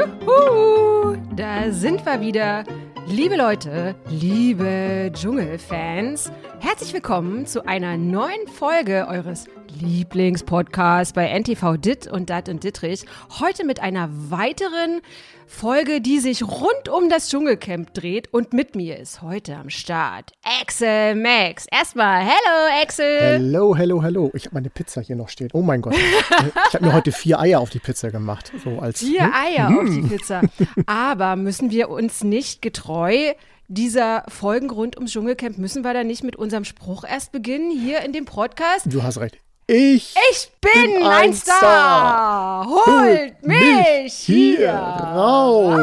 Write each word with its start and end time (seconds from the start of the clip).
Juhu, 0.00 1.16
da 1.36 1.70
sind 1.70 2.04
wir 2.06 2.20
wieder. 2.20 2.64
Liebe 3.06 3.36
Leute, 3.36 3.94
liebe 4.08 5.10
Dschungelfans, 5.12 6.32
herzlich 6.60 6.92
willkommen 6.92 7.46
zu 7.46 7.66
einer 7.66 7.96
neuen 7.96 8.46
Folge 8.46 9.06
eures 9.08 9.46
Lieblingspodcasts 9.80 11.14
bei 11.14 11.26
NTV 11.26 11.78
Dit 11.78 12.06
und 12.06 12.28
Dat 12.28 12.50
und 12.50 12.62
Dittrich. 12.62 13.06
Heute 13.40 13.64
mit 13.64 13.80
einer 13.80 14.10
weiteren 14.12 15.00
Folge, 15.46 16.02
die 16.02 16.18
sich 16.18 16.42
rund 16.42 16.90
um 16.90 17.08
das 17.08 17.30
Dschungelcamp 17.30 17.94
dreht 17.94 18.32
und 18.32 18.52
mit 18.52 18.76
mir 18.76 18.98
ist 18.98 19.22
heute 19.22 19.56
am 19.56 19.70
Start 19.70 20.32
Axel 20.60 21.14
Max. 21.14 21.66
Erstmal, 21.72 22.20
hello 22.20 22.82
Axel. 22.82 23.18
Hello, 23.18 23.74
hello, 23.74 24.02
hello. 24.02 24.30
Ich 24.34 24.44
habe 24.44 24.56
meine 24.56 24.68
Pizza 24.68 25.00
hier 25.00 25.16
noch 25.16 25.30
stehen. 25.30 25.48
Oh 25.54 25.62
mein 25.62 25.80
Gott. 25.80 25.94
ich 26.68 26.74
habe 26.74 26.84
mir 26.84 26.92
heute 26.92 27.10
vier 27.10 27.40
Eier 27.40 27.60
auf 27.60 27.70
die 27.70 27.80
Pizza 27.80 28.10
gemacht. 28.10 28.52
So 28.62 28.80
als, 28.80 29.00
vier 29.00 29.24
hm? 29.24 29.32
Eier 29.32 29.68
hm. 29.68 29.78
auf 29.78 29.94
die 29.94 30.14
Pizza. 30.14 30.42
Aber 30.84 31.36
müssen 31.36 31.70
wir 31.70 31.88
uns 31.88 32.22
nicht 32.22 32.60
getreu 32.60 33.32
dieser 33.70 34.24
Folgen 34.28 34.68
rund 34.68 34.96
ums 34.96 35.12
Dschungelcamp, 35.12 35.56
müssen 35.56 35.84
wir 35.84 35.94
da 35.94 36.02
nicht 36.02 36.24
mit 36.24 36.34
unserem 36.36 36.64
Spruch 36.64 37.04
erst 37.04 37.30
beginnen 37.32 37.70
hier 37.70 38.00
in 38.00 38.12
dem 38.12 38.24
Podcast? 38.24 38.86
Du 38.86 39.02
hast 39.02 39.18
recht. 39.20 39.38
Ich, 39.68 40.16
ich 40.32 40.50
bin, 40.60 40.94
bin 40.94 41.06
ein 41.06 41.32
Star. 41.32 41.56
Star. 41.56 42.66
Holt 42.66 43.46
mich 43.46 44.14
hier 44.14 44.68
raus. 44.72 45.78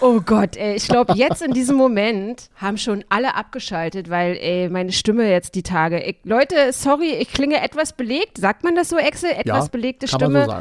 Oh 0.00 0.20
Gott, 0.20 0.56
ey, 0.56 0.74
ich 0.74 0.88
glaube, 0.88 1.12
jetzt 1.14 1.42
in 1.42 1.52
diesem 1.52 1.76
Moment 1.76 2.50
haben 2.56 2.78
schon 2.78 3.04
alle 3.10 3.36
abgeschaltet, 3.36 4.10
weil 4.10 4.36
ey, 4.38 4.68
meine 4.68 4.90
Stimme 4.90 5.30
jetzt 5.30 5.54
die 5.54 5.62
Tage. 5.62 6.00
Ich, 6.00 6.16
Leute, 6.24 6.72
sorry, 6.72 7.10
ich 7.10 7.32
klinge 7.32 7.62
etwas 7.62 7.92
belegt. 7.92 8.38
Sagt 8.38 8.64
man 8.64 8.74
das 8.74 8.88
so, 8.88 8.96
Excel? 8.96 9.30
Etwas 9.30 9.66
ja, 9.66 9.70
belegte 9.70 10.08
Stimme. 10.08 10.46
So. 10.46 10.56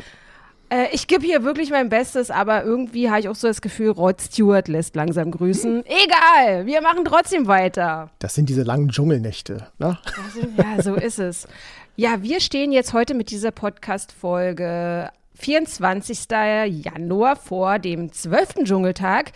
Äh, 0.69 0.87
ich 0.91 1.07
gebe 1.07 1.25
hier 1.25 1.43
wirklich 1.43 1.69
mein 1.69 1.89
Bestes, 1.89 2.31
aber 2.31 2.63
irgendwie 2.63 3.09
habe 3.09 3.19
ich 3.19 3.29
auch 3.29 3.35
so 3.35 3.47
das 3.47 3.61
Gefühl, 3.61 3.89
Rod 3.89 4.19
Stewart 4.21 4.67
lässt 4.67 4.95
langsam 4.95 5.31
grüßen. 5.31 5.83
Egal, 5.85 6.65
wir 6.65 6.81
machen 6.81 7.05
trotzdem 7.05 7.47
weiter. 7.47 8.09
Das 8.19 8.33
sind 8.35 8.49
diese 8.49 8.63
langen 8.63 8.89
Dschungelnächte, 8.89 9.67
ne? 9.77 9.97
Also, 10.23 10.47
ja, 10.57 10.81
so 10.81 10.95
ist 10.95 11.19
es. 11.19 11.47
Ja, 11.95 12.21
wir 12.21 12.39
stehen 12.41 12.71
jetzt 12.71 12.93
heute 12.93 13.13
mit 13.13 13.31
dieser 13.31 13.51
Podcast-Folge 13.51 15.11
24. 15.35 16.27
Januar 16.29 17.35
vor 17.35 17.79
dem 17.79 18.11
12. 18.11 18.63
Dschungeltag. 18.63 19.31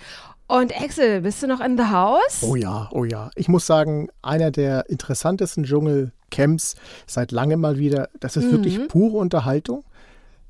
Und 0.47 0.75
Axel, 0.81 1.21
bist 1.21 1.43
du 1.43 1.47
noch 1.47 1.61
in 1.61 1.77
the 1.77 1.85
house? 1.85 2.41
Oh 2.41 2.55
ja, 2.55 2.89
oh 2.91 3.03
ja. 3.03 3.29
Ich 3.35 3.47
muss 3.47 3.67
sagen, 3.67 4.09
einer 4.23 4.49
der 4.49 4.89
interessantesten 4.89 5.63
Dschungelcamps 5.63 6.75
seit 7.05 7.31
langem 7.31 7.61
mal 7.61 7.77
wieder. 7.77 8.09
Das 8.19 8.35
ist 8.35 8.45
mhm. 8.45 8.51
wirklich 8.51 8.87
pure 8.87 9.17
Unterhaltung. 9.17 9.83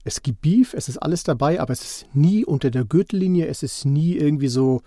Es 0.03 0.23
gibt 0.23 0.41
Beef, 0.41 0.73
es 0.73 0.89
ist 0.89 0.97
alles 0.97 1.23
dabei, 1.23 1.59
aber 1.59 1.73
es 1.73 1.81
ist 1.81 2.15
nie 2.15 2.45
unter 2.45 2.71
der 2.71 2.85
Gürtellinie, 2.85 3.47
es 3.47 3.63
ist 3.63 3.85
nie 3.85 4.15
irgendwie 4.15 4.47
so 4.47 4.81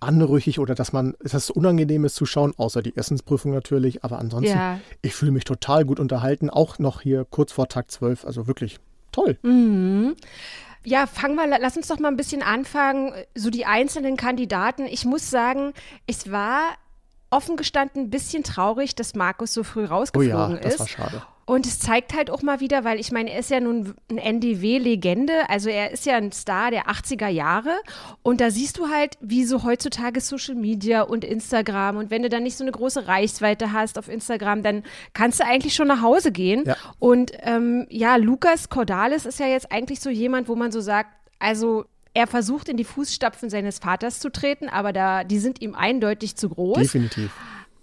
anrüchig 0.00 0.58
oder 0.58 0.74
dass 0.74 0.92
man, 0.92 1.14
es 1.20 1.34
ist 1.34 1.50
unangenehmes 1.50 2.14
zu 2.14 2.26
schauen, 2.26 2.54
außer 2.56 2.82
die 2.82 2.96
Essensprüfung 2.96 3.52
natürlich, 3.52 4.04
aber 4.04 4.18
ansonsten, 4.18 4.56
ja. 4.56 4.80
ich 5.02 5.14
fühle 5.14 5.32
mich 5.32 5.44
total 5.44 5.84
gut 5.84 6.00
unterhalten, 6.00 6.50
auch 6.50 6.78
noch 6.78 7.00
hier 7.00 7.24
kurz 7.24 7.52
vor 7.52 7.68
Tag 7.68 7.90
12, 7.90 8.24
also 8.24 8.46
wirklich 8.46 8.78
toll. 9.12 9.38
Mhm. 9.42 10.14
Ja, 10.84 11.06
fangen 11.06 11.36
wir, 11.36 11.46
lass 11.58 11.76
uns 11.76 11.88
doch 11.88 11.98
mal 11.98 12.08
ein 12.08 12.16
bisschen 12.16 12.42
anfangen, 12.42 13.12
so 13.34 13.48
die 13.48 13.64
einzelnen 13.64 14.18
Kandidaten. 14.18 14.84
Ich 14.84 15.06
muss 15.06 15.30
sagen, 15.30 15.72
es 16.06 16.30
war 16.30 16.74
offen 17.30 17.56
gestanden 17.56 18.02
ein 18.02 18.10
bisschen 18.10 18.44
traurig, 18.44 18.94
dass 18.94 19.14
Markus 19.14 19.54
so 19.54 19.64
früh 19.64 19.84
rausgeflogen 19.84 20.54
oh 20.54 20.56
ja, 20.56 20.60
das 20.60 20.74
ist. 20.74 20.80
War 20.80 20.88
schade. 20.88 21.22
Und 21.46 21.66
es 21.66 21.78
zeigt 21.78 22.14
halt 22.14 22.30
auch 22.30 22.42
mal 22.42 22.60
wieder, 22.60 22.84
weil 22.84 22.98
ich 22.98 23.12
meine, 23.12 23.30
er 23.30 23.40
ist 23.40 23.50
ja 23.50 23.60
nun 23.60 23.94
ein 24.10 24.18
NDW-Legende, 24.18 25.48
also 25.48 25.68
er 25.68 25.90
ist 25.90 26.06
ja 26.06 26.16
ein 26.16 26.32
Star 26.32 26.70
der 26.70 26.86
80er 26.86 27.28
Jahre. 27.28 27.72
Und 28.22 28.40
da 28.40 28.50
siehst 28.50 28.78
du 28.78 28.88
halt, 28.88 29.18
wie 29.20 29.44
so 29.44 29.62
heutzutage 29.64 30.20
Social 30.20 30.54
Media 30.54 31.02
und 31.02 31.24
Instagram. 31.24 31.96
Und 31.96 32.10
wenn 32.10 32.22
du 32.22 32.28
dann 32.28 32.42
nicht 32.42 32.56
so 32.56 32.64
eine 32.64 32.72
große 32.72 33.06
Reichweite 33.06 33.72
hast 33.72 33.98
auf 33.98 34.08
Instagram, 34.08 34.62
dann 34.62 34.82
kannst 35.12 35.40
du 35.40 35.44
eigentlich 35.44 35.74
schon 35.74 35.88
nach 35.88 36.02
Hause 36.02 36.32
gehen. 36.32 36.64
Ja. 36.66 36.76
Und 36.98 37.32
ähm, 37.40 37.86
ja, 37.90 38.16
Lukas 38.16 38.68
Cordalis 38.68 39.26
ist 39.26 39.38
ja 39.38 39.46
jetzt 39.46 39.70
eigentlich 39.70 40.00
so 40.00 40.10
jemand, 40.10 40.48
wo 40.48 40.56
man 40.56 40.72
so 40.72 40.80
sagt, 40.80 41.10
also 41.38 41.84
er 42.14 42.26
versucht 42.26 42.68
in 42.68 42.76
die 42.76 42.84
Fußstapfen 42.84 43.50
seines 43.50 43.80
Vaters 43.80 44.20
zu 44.20 44.30
treten, 44.30 44.68
aber 44.68 44.92
da, 44.92 45.24
die 45.24 45.38
sind 45.38 45.60
ihm 45.60 45.74
eindeutig 45.74 46.36
zu 46.36 46.48
groß. 46.48 46.78
Definitiv. 46.78 47.32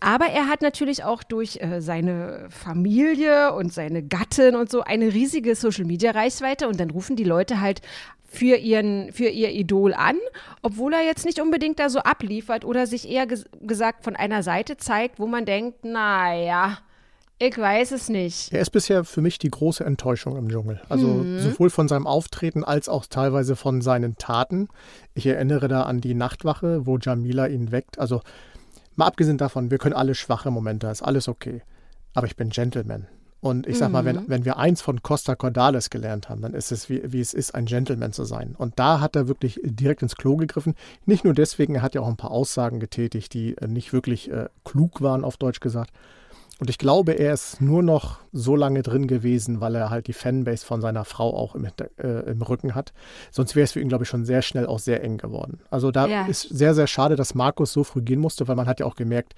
Aber 0.01 0.25
er 0.25 0.47
hat 0.47 0.63
natürlich 0.63 1.03
auch 1.03 1.21
durch 1.21 1.61
äh, 1.61 1.79
seine 1.79 2.47
Familie 2.49 3.53
und 3.53 3.71
seine 3.71 4.01
Gattin 4.01 4.55
und 4.55 4.69
so 4.69 4.81
eine 4.81 5.13
riesige 5.13 5.55
Social-Media-Reichweite 5.55 6.67
und 6.67 6.79
dann 6.79 6.89
rufen 6.89 7.15
die 7.15 7.23
Leute 7.23 7.61
halt 7.61 7.81
für, 8.25 8.55
ihren, 8.55 9.11
für 9.13 9.27
ihr 9.27 9.51
Idol 9.51 9.93
an, 9.93 10.15
obwohl 10.63 10.93
er 10.93 11.05
jetzt 11.05 11.25
nicht 11.25 11.39
unbedingt 11.39 11.79
da 11.79 11.89
so 11.89 11.99
abliefert 11.99 12.65
oder 12.65 12.87
sich 12.87 13.07
eher 13.09 13.27
ges 13.27 13.45
gesagt 13.61 14.03
von 14.03 14.15
einer 14.15 14.41
Seite 14.41 14.77
zeigt, 14.77 15.19
wo 15.19 15.27
man 15.27 15.45
denkt, 15.45 15.85
naja, 15.85 16.79
ich 17.37 17.57
weiß 17.57 17.91
es 17.91 18.09
nicht. 18.09 18.53
Er 18.53 18.61
ist 18.61 18.69
bisher 18.69 19.03
für 19.03 19.21
mich 19.21 19.37
die 19.37 19.49
große 19.49 19.83
Enttäuschung 19.83 20.37
im 20.37 20.49
Dschungel. 20.49 20.79
Also 20.89 21.07
mhm. 21.07 21.39
sowohl 21.39 21.69
von 21.69 21.87
seinem 21.87 22.07
Auftreten 22.07 22.63
als 22.63 22.87
auch 22.87 23.05
teilweise 23.05 23.55
von 23.55 23.81
seinen 23.81 24.15
Taten. 24.17 24.67
Ich 25.13 25.25
erinnere 25.25 25.67
da 25.67 25.83
an 25.83 26.01
die 26.01 26.13
Nachtwache, 26.13 26.85
wo 26.85 26.97
Jamila 26.97 27.47
ihn 27.47 27.71
weckt. 27.71 27.99
Also 27.99 28.21
Mal 28.95 29.07
abgesehen 29.07 29.37
davon, 29.37 29.71
wir 29.71 29.77
können 29.77 29.95
alle 29.95 30.15
schwache 30.15 30.51
Momente, 30.51 30.87
ist 30.87 31.01
alles 31.01 31.27
okay. 31.27 31.61
Aber 32.13 32.27
ich 32.27 32.35
bin 32.35 32.49
Gentleman. 32.49 33.07
Und 33.41 33.65
ich 33.65 33.79
sag 33.79 33.91
mal, 33.91 34.05
wenn, 34.05 34.17
mhm. 34.17 34.23
wenn 34.27 34.45
wir 34.45 34.57
eins 34.57 34.81
von 34.81 35.01
Costa 35.01 35.33
Cordalis 35.33 35.89
gelernt 35.89 36.29
haben, 36.29 36.43
dann 36.43 36.53
ist 36.53 36.71
es, 36.71 36.89
wie, 36.89 37.01
wie 37.11 37.19
es 37.19 37.33
ist, 37.33 37.55
ein 37.55 37.65
Gentleman 37.65 38.13
zu 38.13 38.23
sein. 38.23 38.53
Und 38.55 38.77
da 38.77 38.99
hat 38.99 39.15
er 39.15 39.27
wirklich 39.27 39.59
direkt 39.63 40.03
ins 40.03 40.15
Klo 40.15 40.35
gegriffen. 40.35 40.75
Nicht 41.07 41.23
nur 41.23 41.33
deswegen, 41.33 41.73
er 41.73 41.81
hat 41.81 41.95
ja 41.95 42.01
auch 42.01 42.07
ein 42.07 42.17
paar 42.17 42.29
Aussagen 42.29 42.79
getätigt, 42.79 43.33
die 43.33 43.57
äh, 43.57 43.67
nicht 43.67 43.93
wirklich 43.93 44.29
äh, 44.29 44.49
klug 44.63 45.01
waren, 45.01 45.23
auf 45.23 45.37
Deutsch 45.37 45.59
gesagt. 45.59 45.91
Und 46.61 46.69
ich 46.69 46.77
glaube, 46.77 47.13
er 47.13 47.33
ist 47.33 47.59
nur 47.59 47.81
noch 47.81 48.19
so 48.31 48.55
lange 48.55 48.83
drin 48.83 49.07
gewesen, 49.07 49.61
weil 49.61 49.73
er 49.73 49.89
halt 49.89 50.05
die 50.05 50.13
Fanbase 50.13 50.63
von 50.63 50.79
seiner 50.79 51.05
Frau 51.05 51.35
auch 51.35 51.55
im, 51.55 51.65
äh, 51.65 52.07
im 52.29 52.43
Rücken 52.43 52.75
hat. 52.75 52.93
Sonst 53.31 53.55
wäre 53.55 53.63
es 53.63 53.71
für 53.71 53.79
ihn, 53.79 53.89
glaube 53.89 54.03
ich, 54.03 54.09
schon 54.11 54.25
sehr 54.25 54.43
schnell 54.43 54.67
auch 54.67 54.77
sehr 54.77 55.03
eng 55.03 55.17
geworden. 55.17 55.57
Also 55.71 55.89
da 55.89 56.05
ja. 56.05 56.27
ist 56.27 56.43
sehr, 56.43 56.75
sehr 56.75 56.85
schade, 56.85 57.15
dass 57.15 57.33
Markus 57.33 57.73
so 57.73 57.83
früh 57.83 58.03
gehen 58.03 58.19
musste, 58.19 58.47
weil 58.47 58.55
man 58.55 58.67
hat 58.67 58.79
ja 58.79 58.85
auch 58.85 58.95
gemerkt, 58.95 59.33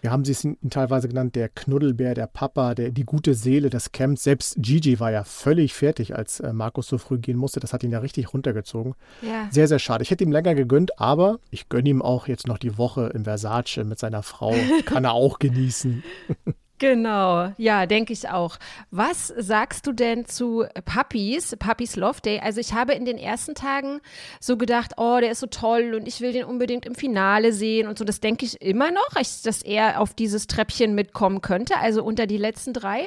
wir 0.00 0.10
haben 0.10 0.24
sie 0.24 0.32
es 0.32 0.44
ihn 0.44 0.56
teilweise 0.70 1.08
genannt, 1.08 1.36
der 1.36 1.50
Knuddelbär, 1.50 2.14
der 2.14 2.26
Papa, 2.26 2.74
der, 2.74 2.90
die 2.90 3.04
gute 3.04 3.34
Seele 3.34 3.68
des 3.68 3.92
Camps. 3.92 4.24
Selbst 4.24 4.56
Gigi 4.56 4.98
war 4.98 5.12
ja 5.12 5.24
völlig 5.24 5.74
fertig, 5.74 6.16
als 6.16 6.40
äh, 6.40 6.54
Markus 6.54 6.88
so 6.88 6.96
früh 6.96 7.18
gehen 7.18 7.36
musste. 7.36 7.60
Das 7.60 7.74
hat 7.74 7.84
ihn 7.84 7.92
ja 7.92 7.98
richtig 7.98 8.32
runtergezogen. 8.32 8.94
Ja. 9.20 9.46
Sehr, 9.50 9.68
sehr 9.68 9.78
schade. 9.78 10.02
Ich 10.02 10.10
hätte 10.10 10.24
ihm 10.24 10.32
länger 10.32 10.54
gegönnt, 10.54 10.98
aber 10.98 11.38
ich 11.50 11.68
gönne 11.68 11.90
ihm 11.90 12.00
auch 12.00 12.28
jetzt 12.28 12.48
noch 12.48 12.56
die 12.56 12.78
Woche 12.78 13.12
im 13.14 13.24
Versace 13.24 13.84
mit 13.84 13.98
seiner 13.98 14.22
Frau. 14.22 14.54
Kann 14.86 15.04
er 15.04 15.12
auch 15.12 15.38
genießen. 15.38 16.02
Genau, 16.82 17.52
ja, 17.58 17.86
denke 17.86 18.12
ich 18.12 18.28
auch. 18.28 18.56
Was 18.90 19.28
sagst 19.28 19.86
du 19.86 19.92
denn 19.92 20.26
zu 20.26 20.64
Puppies, 20.84 21.54
Puppies 21.56 21.94
Love 21.94 22.20
Day? 22.24 22.40
Also 22.40 22.58
ich 22.58 22.74
habe 22.74 22.92
in 22.94 23.04
den 23.04 23.18
ersten 23.18 23.54
Tagen 23.54 24.00
so 24.40 24.56
gedacht, 24.56 24.94
oh, 24.96 25.18
der 25.20 25.30
ist 25.30 25.38
so 25.38 25.46
toll 25.46 25.94
und 25.94 26.08
ich 26.08 26.20
will 26.20 26.32
den 26.32 26.44
unbedingt 26.44 26.84
im 26.84 26.96
Finale 26.96 27.52
sehen 27.52 27.86
und 27.86 27.98
so. 27.98 28.04
Das 28.04 28.18
denke 28.18 28.44
ich 28.44 28.60
immer 28.60 28.90
noch, 28.90 29.10
dass 29.12 29.62
er 29.62 30.00
auf 30.00 30.12
dieses 30.12 30.48
Treppchen 30.48 30.96
mitkommen 30.96 31.40
könnte, 31.40 31.76
also 31.78 32.02
unter 32.02 32.26
die 32.26 32.36
letzten 32.36 32.72
drei. 32.72 33.06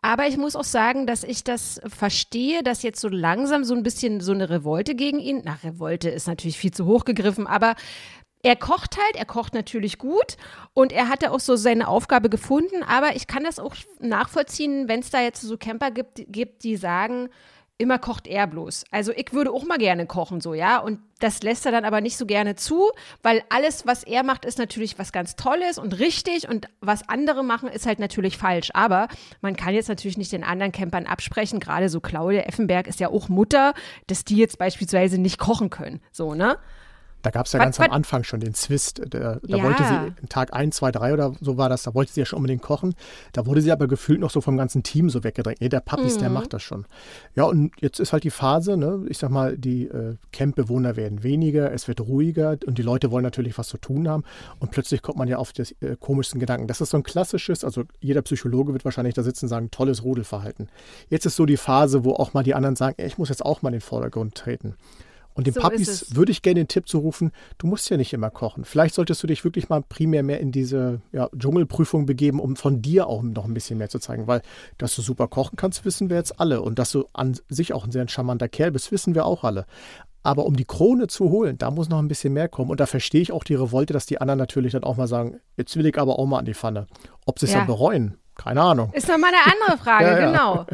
Aber 0.00 0.28
ich 0.28 0.36
muss 0.36 0.54
auch 0.54 0.62
sagen, 0.62 1.08
dass 1.08 1.24
ich 1.24 1.42
das 1.42 1.80
verstehe, 1.84 2.62
dass 2.62 2.84
jetzt 2.84 3.00
so 3.00 3.08
langsam 3.08 3.64
so 3.64 3.74
ein 3.74 3.82
bisschen 3.82 4.20
so 4.20 4.30
eine 4.30 4.48
Revolte 4.48 4.94
gegen 4.94 5.18
ihn, 5.18 5.42
na, 5.44 5.58
Revolte 5.64 6.08
ist 6.08 6.28
natürlich 6.28 6.56
viel 6.56 6.70
zu 6.70 6.86
hoch 6.86 7.04
gegriffen, 7.04 7.48
aber 7.48 7.74
er 8.42 8.56
kocht 8.56 8.96
halt, 8.96 9.16
er 9.16 9.24
kocht 9.24 9.54
natürlich 9.54 9.98
gut 9.98 10.36
und 10.74 10.92
er 10.92 11.08
hatte 11.08 11.32
auch 11.32 11.40
so 11.40 11.56
seine 11.56 11.88
Aufgabe 11.88 12.28
gefunden, 12.28 12.82
aber 12.82 13.16
ich 13.16 13.26
kann 13.26 13.44
das 13.44 13.58
auch 13.58 13.74
nachvollziehen, 14.00 14.88
wenn 14.88 15.00
es 15.00 15.10
da 15.10 15.20
jetzt 15.20 15.40
so 15.40 15.56
Camper 15.56 15.90
gibt, 15.90 16.22
gibt, 16.28 16.62
die 16.62 16.76
sagen, 16.76 17.30
immer 17.78 17.98
kocht 17.98 18.26
er 18.26 18.46
bloß. 18.48 18.84
Also 18.90 19.12
ich 19.12 19.32
würde 19.32 19.52
auch 19.52 19.64
mal 19.64 19.78
gerne 19.78 20.04
kochen, 20.06 20.40
so, 20.40 20.52
ja. 20.52 20.78
Und 20.78 20.98
das 21.20 21.42
lässt 21.42 21.64
er 21.64 21.72
dann 21.72 21.84
aber 21.84 22.00
nicht 22.00 22.16
so 22.16 22.26
gerne 22.26 22.56
zu, 22.56 22.90
weil 23.22 23.42
alles, 23.48 23.86
was 23.86 24.02
er 24.02 24.24
macht, 24.24 24.44
ist 24.44 24.58
natürlich 24.58 24.98
was 24.98 25.12
ganz 25.12 25.36
Tolles 25.36 25.78
und 25.78 25.98
richtig 25.98 26.48
und 26.48 26.68
was 26.80 27.08
andere 27.08 27.44
machen, 27.44 27.68
ist 27.68 27.86
halt 27.86 28.00
natürlich 28.00 28.36
falsch. 28.36 28.70
Aber 28.74 29.06
man 29.40 29.54
kann 29.56 29.74
jetzt 29.74 29.88
natürlich 29.88 30.18
nicht 30.18 30.32
den 30.32 30.44
anderen 30.44 30.72
Campern 30.72 31.06
absprechen, 31.06 31.60
gerade 31.60 31.88
so 31.88 32.00
Claudia 32.00 32.42
Effenberg 32.42 32.88
ist 32.88 33.00
ja 33.00 33.08
auch 33.08 33.28
Mutter, 33.28 33.74
dass 34.08 34.24
die 34.24 34.36
jetzt 34.36 34.58
beispielsweise 34.58 35.18
nicht 35.18 35.38
kochen 35.38 35.70
können, 35.70 36.00
so, 36.10 36.34
ne? 36.34 36.58
Da 37.22 37.30
gab 37.30 37.46
es 37.46 37.52
ja 37.52 37.58
was, 37.58 37.64
ganz 37.64 37.78
was? 37.78 37.86
am 37.86 37.92
Anfang 37.92 38.24
schon 38.24 38.40
den 38.40 38.54
Zwist. 38.54 39.02
Da, 39.10 39.38
da 39.42 39.56
ja. 39.56 39.62
wollte 39.62 39.82
sie 39.84 40.26
Tag 40.28 40.54
1, 40.54 40.76
2, 40.76 40.92
3 40.92 41.12
oder 41.12 41.32
so 41.40 41.56
war 41.56 41.68
das, 41.68 41.82
da 41.82 41.94
wollte 41.94 42.12
sie 42.12 42.20
ja 42.20 42.26
schon 42.26 42.38
unbedingt 42.38 42.62
kochen. 42.62 42.94
Da 43.32 43.46
wurde 43.46 43.60
sie 43.60 43.72
aber 43.72 43.88
gefühlt 43.88 44.20
noch 44.20 44.30
so 44.30 44.40
vom 44.40 44.56
ganzen 44.56 44.82
Team 44.82 45.10
so 45.10 45.24
weggedrängt. 45.24 45.60
Nee, 45.60 45.68
der 45.68 45.80
Papis, 45.80 46.16
mhm. 46.16 46.20
der 46.20 46.30
macht 46.30 46.52
das 46.52 46.62
schon. 46.62 46.86
Ja, 47.34 47.44
und 47.44 47.72
jetzt 47.80 47.98
ist 47.98 48.12
halt 48.12 48.24
die 48.24 48.30
Phase, 48.30 48.76
ne? 48.76 49.04
ich 49.08 49.18
sag 49.18 49.30
mal, 49.30 49.56
die 49.58 49.86
äh, 49.86 50.16
Campbewohner 50.32 50.96
werden 50.96 51.22
weniger, 51.22 51.72
es 51.72 51.88
wird 51.88 52.00
ruhiger 52.00 52.56
und 52.66 52.78
die 52.78 52.82
Leute 52.82 53.10
wollen 53.10 53.24
natürlich 53.24 53.58
was 53.58 53.68
zu 53.68 53.78
tun 53.78 54.08
haben. 54.08 54.22
Und 54.60 54.70
plötzlich 54.70 55.02
kommt 55.02 55.18
man 55.18 55.28
ja 55.28 55.38
auf 55.38 55.52
das 55.52 55.72
äh, 55.80 55.96
komischsten 55.98 56.38
Gedanken. 56.38 56.68
Das 56.68 56.80
ist 56.80 56.90
so 56.90 56.96
ein 56.96 57.02
klassisches, 57.02 57.64
also 57.64 57.84
jeder 58.00 58.22
Psychologe 58.22 58.72
wird 58.72 58.84
wahrscheinlich 58.84 59.14
da 59.14 59.22
sitzen 59.22 59.46
und 59.46 59.50
sagen, 59.50 59.70
tolles 59.70 60.04
Rudelverhalten. 60.04 60.68
Jetzt 61.08 61.26
ist 61.26 61.36
so 61.36 61.46
die 61.46 61.56
Phase, 61.56 62.04
wo 62.04 62.12
auch 62.12 62.34
mal 62.34 62.44
die 62.44 62.54
anderen 62.54 62.76
sagen, 62.76 62.94
ey, 62.98 63.06
ich 63.06 63.18
muss 63.18 63.28
jetzt 63.28 63.44
auch 63.44 63.62
mal 63.62 63.70
in 63.70 63.74
den 63.74 63.80
Vordergrund 63.80 64.34
treten. 64.34 64.76
Und 65.38 65.46
den 65.46 65.54
so 65.54 65.60
Papis 65.60 66.16
würde 66.16 66.32
ich 66.32 66.42
gerne 66.42 66.58
den 66.62 66.66
Tipp 66.66 66.88
zurufen, 66.88 67.30
du 67.58 67.68
musst 67.68 67.88
ja 67.90 67.96
nicht 67.96 68.12
immer 68.12 68.28
kochen. 68.28 68.64
Vielleicht 68.64 68.96
solltest 68.96 69.22
du 69.22 69.28
dich 69.28 69.44
wirklich 69.44 69.68
mal 69.68 69.82
primär 69.82 70.24
mehr 70.24 70.40
in 70.40 70.50
diese 70.50 71.00
ja, 71.12 71.28
Dschungelprüfung 71.38 72.06
begeben, 72.06 72.40
um 72.40 72.56
von 72.56 72.82
dir 72.82 73.06
auch 73.06 73.22
noch 73.22 73.44
ein 73.44 73.54
bisschen 73.54 73.78
mehr 73.78 73.88
zu 73.88 74.00
zeigen. 74.00 74.26
Weil, 74.26 74.42
dass 74.78 74.96
du 74.96 75.00
super 75.00 75.28
kochen 75.28 75.54
kannst, 75.54 75.84
wissen 75.84 76.10
wir 76.10 76.16
jetzt 76.16 76.40
alle. 76.40 76.60
Und 76.60 76.80
dass 76.80 76.90
du 76.90 77.04
an 77.12 77.38
sich 77.48 77.72
auch 77.72 77.84
ein 77.84 77.92
sehr 77.92 78.08
charmanter 78.08 78.48
Kerl 78.48 78.72
bist, 78.72 78.90
wissen 78.90 79.14
wir 79.14 79.26
auch 79.26 79.44
alle. 79.44 79.66
Aber 80.24 80.44
um 80.44 80.56
die 80.56 80.64
Krone 80.64 81.06
zu 81.06 81.30
holen, 81.30 81.56
da 81.56 81.70
muss 81.70 81.88
noch 81.88 82.00
ein 82.00 82.08
bisschen 82.08 82.32
mehr 82.32 82.48
kommen. 82.48 82.72
Und 82.72 82.80
da 82.80 82.86
verstehe 82.86 83.20
ich 83.20 83.30
auch 83.30 83.44
die 83.44 83.54
Revolte, 83.54 83.92
dass 83.92 84.06
die 84.06 84.20
anderen 84.20 84.40
natürlich 84.40 84.72
dann 84.72 84.82
auch 84.82 84.96
mal 84.96 85.06
sagen, 85.06 85.38
jetzt 85.56 85.76
will 85.76 85.86
ich 85.86 85.96
aber 86.00 86.18
auch 86.18 86.26
mal 86.26 86.40
an 86.40 86.46
die 86.46 86.54
Pfanne. 86.54 86.88
Ob 87.26 87.38
sie 87.38 87.46
es 87.46 87.52
ja. 87.52 87.58
dann 87.58 87.68
bereuen, 87.68 88.18
keine 88.34 88.62
Ahnung. 88.62 88.92
Ist 88.92 89.06
nochmal 89.06 89.30
eine 89.30 89.54
andere 89.54 89.78
Frage, 89.78 90.04
ja. 90.20 90.26
genau. 90.26 90.66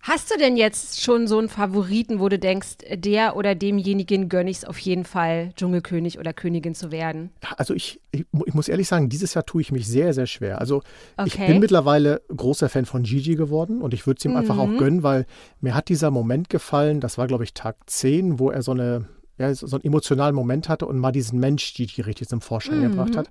Hast 0.00 0.30
du 0.30 0.38
denn 0.38 0.56
jetzt 0.56 1.02
schon 1.02 1.26
so 1.26 1.38
einen 1.38 1.48
Favoriten, 1.48 2.20
wo 2.20 2.28
du 2.28 2.38
denkst, 2.38 2.76
der 2.94 3.36
oder 3.36 3.54
demjenigen 3.54 4.28
gönne 4.28 4.50
ich 4.50 4.58
es 4.58 4.64
auf 4.64 4.78
jeden 4.78 5.04
Fall, 5.04 5.52
Dschungelkönig 5.56 6.18
oder 6.18 6.32
Königin 6.32 6.74
zu 6.74 6.92
werden? 6.92 7.30
Also 7.56 7.74
ich, 7.74 8.00
ich, 8.12 8.24
ich, 8.46 8.54
muss 8.54 8.68
ehrlich 8.68 8.88
sagen, 8.88 9.08
dieses 9.08 9.34
Jahr 9.34 9.44
tue 9.44 9.60
ich 9.60 9.72
mich 9.72 9.86
sehr, 9.86 10.14
sehr 10.14 10.26
schwer. 10.26 10.60
Also 10.60 10.82
okay. 11.16 11.26
ich 11.26 11.36
bin 11.36 11.58
mittlerweile 11.58 12.22
großer 12.34 12.68
Fan 12.68 12.86
von 12.86 13.02
Gigi 13.02 13.34
geworden 13.34 13.82
und 13.82 13.92
ich 13.92 14.06
würde 14.06 14.18
es 14.18 14.24
ihm 14.24 14.32
mhm. 14.32 14.36
einfach 14.38 14.58
auch 14.58 14.68
mhm. 14.68 14.78
gönnen, 14.78 15.02
weil 15.02 15.26
mir 15.60 15.74
hat 15.74 15.88
dieser 15.88 16.10
Moment 16.10 16.48
gefallen, 16.48 17.00
das 17.00 17.18
war 17.18 17.26
glaube 17.26 17.44
ich 17.44 17.52
Tag 17.54 17.76
10, 17.86 18.38
wo 18.38 18.50
er 18.50 18.62
so 18.62 18.72
eine 18.72 19.06
ja, 19.38 19.54
so 19.54 19.76
einen 19.76 19.84
emotionalen 19.84 20.34
Moment 20.34 20.68
hatte 20.68 20.86
und 20.86 20.98
mal 20.98 21.12
diesen 21.12 21.38
Mensch 21.38 21.74
Gigi 21.74 22.00
richtig 22.02 22.28
zum 22.28 22.40
Vorschein 22.40 22.78
mhm. 22.78 22.90
gebracht 22.90 23.16
hat. 23.16 23.30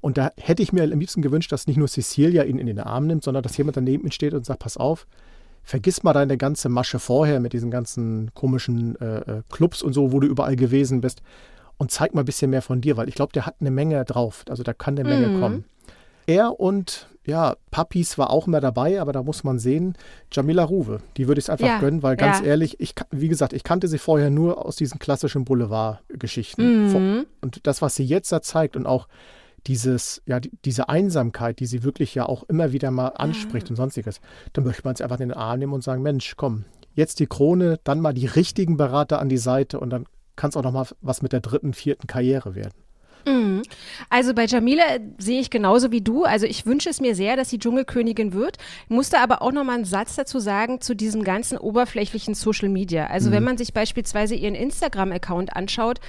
Und 0.00 0.16
da 0.16 0.30
hätte 0.36 0.62
ich 0.62 0.72
mir 0.72 0.84
am 0.84 1.00
liebsten 1.00 1.22
gewünscht, 1.22 1.50
dass 1.50 1.66
nicht 1.66 1.76
nur 1.76 1.88
Cecilia 1.88 2.44
ihn 2.44 2.58
in 2.58 2.66
den 2.66 2.78
Arm 2.78 3.06
nimmt, 3.06 3.24
sondern 3.24 3.42
dass 3.42 3.56
jemand 3.56 3.76
daneben 3.76 4.12
steht 4.12 4.34
und 4.34 4.46
sagt, 4.46 4.60
pass 4.60 4.76
auf, 4.76 5.06
vergiss 5.68 6.02
mal 6.02 6.14
deine 6.14 6.38
ganze 6.38 6.70
Masche 6.70 6.98
vorher 6.98 7.40
mit 7.40 7.52
diesen 7.52 7.70
ganzen 7.70 8.30
komischen 8.32 8.98
äh, 9.02 9.18
äh, 9.18 9.42
Clubs 9.50 9.82
und 9.82 9.92
so, 9.92 10.12
wo 10.12 10.20
du 10.20 10.26
überall 10.26 10.56
gewesen 10.56 11.02
bist 11.02 11.20
und 11.76 11.90
zeig 11.90 12.14
mal 12.14 12.22
ein 12.22 12.24
bisschen 12.24 12.48
mehr 12.50 12.62
von 12.62 12.80
dir, 12.80 12.96
weil 12.96 13.06
ich 13.06 13.14
glaube, 13.14 13.34
der 13.34 13.44
hat 13.44 13.56
eine 13.60 13.70
Menge 13.70 14.02
drauf. 14.06 14.46
Also 14.48 14.62
da 14.62 14.72
kann 14.72 14.98
eine 14.98 15.06
Menge 15.06 15.26
mhm. 15.26 15.40
kommen. 15.40 15.64
Er 16.26 16.58
und 16.58 17.10
ja, 17.26 17.54
Papis 17.70 18.16
war 18.16 18.30
auch 18.30 18.46
immer 18.46 18.62
dabei, 18.62 18.98
aber 18.98 19.12
da 19.12 19.22
muss 19.22 19.44
man 19.44 19.58
sehen, 19.58 19.92
Jamila 20.32 20.64
Ruwe, 20.64 21.00
die 21.18 21.28
würde 21.28 21.38
ich 21.38 21.44
es 21.44 21.50
einfach 21.50 21.66
ja, 21.66 21.80
gönnen, 21.80 22.02
weil 22.02 22.16
ganz 22.16 22.40
ja. 22.40 22.46
ehrlich, 22.46 22.80
ich, 22.80 22.94
wie 23.10 23.28
gesagt, 23.28 23.52
ich 23.52 23.62
kannte 23.62 23.88
sie 23.88 23.98
vorher 23.98 24.30
nur 24.30 24.64
aus 24.64 24.76
diesen 24.76 24.98
klassischen 24.98 25.44
Boulevard-Geschichten. 25.44 26.92
Mhm. 26.92 27.26
Und 27.42 27.66
das, 27.66 27.82
was 27.82 27.94
sie 27.94 28.04
jetzt 28.04 28.32
da 28.32 28.40
zeigt 28.40 28.74
und 28.74 28.86
auch 28.86 29.06
dieses, 29.68 30.22
ja, 30.26 30.40
diese 30.40 30.88
Einsamkeit, 30.88 31.60
die 31.60 31.66
sie 31.66 31.84
wirklich 31.84 32.14
ja 32.14 32.26
auch 32.26 32.42
immer 32.44 32.72
wieder 32.72 32.90
mal 32.90 33.08
anspricht 33.08 33.68
ja. 33.68 33.70
und 33.70 33.76
sonstiges, 33.76 34.20
dann 34.54 34.64
möchte 34.64 34.82
man 34.84 34.96
sie 34.96 35.04
einfach 35.04 35.20
in 35.20 35.28
den 35.28 35.36
Arm 35.36 35.58
nehmen 35.58 35.74
und 35.74 35.84
sagen, 35.84 36.02
Mensch, 36.02 36.34
komm, 36.36 36.64
jetzt 36.94 37.20
die 37.20 37.26
Krone, 37.26 37.78
dann 37.84 38.00
mal 38.00 38.14
die 38.14 38.26
richtigen 38.26 38.76
Berater 38.76 39.20
an 39.20 39.28
die 39.28 39.36
Seite 39.38 39.78
und 39.78 39.90
dann 39.90 40.06
kann 40.36 40.50
es 40.50 40.56
auch 40.56 40.62
noch 40.62 40.72
mal 40.72 40.86
was 41.00 41.22
mit 41.22 41.32
der 41.32 41.40
dritten, 41.40 41.74
vierten 41.74 42.06
Karriere 42.06 42.54
werden. 42.54 42.74
Mhm. 43.26 43.62
Also 44.08 44.32
bei 44.32 44.46
Jamila 44.46 44.84
sehe 45.18 45.40
ich 45.40 45.50
genauso 45.50 45.90
wie 45.90 46.00
du. 46.00 46.24
Also 46.24 46.46
ich 46.46 46.64
wünsche 46.64 46.88
es 46.88 47.00
mir 47.00 47.14
sehr, 47.14 47.36
dass 47.36 47.50
sie 47.50 47.58
Dschungelkönigin 47.58 48.32
wird. 48.32 48.56
Ich 48.84 48.90
musste 48.90 49.18
aber 49.18 49.42
auch 49.42 49.52
noch 49.52 49.64
mal 49.64 49.74
einen 49.74 49.84
Satz 49.84 50.16
dazu 50.16 50.38
sagen 50.38 50.80
zu 50.80 50.94
diesem 50.94 51.24
ganzen 51.24 51.58
oberflächlichen 51.58 52.34
Social 52.34 52.68
Media. 52.68 53.08
Also 53.08 53.28
mhm. 53.28 53.34
wenn 53.34 53.44
man 53.44 53.58
sich 53.58 53.74
beispielsweise 53.74 54.34
ihren 54.34 54.54
Instagram-Account 54.54 55.54
anschaut, 55.54 56.00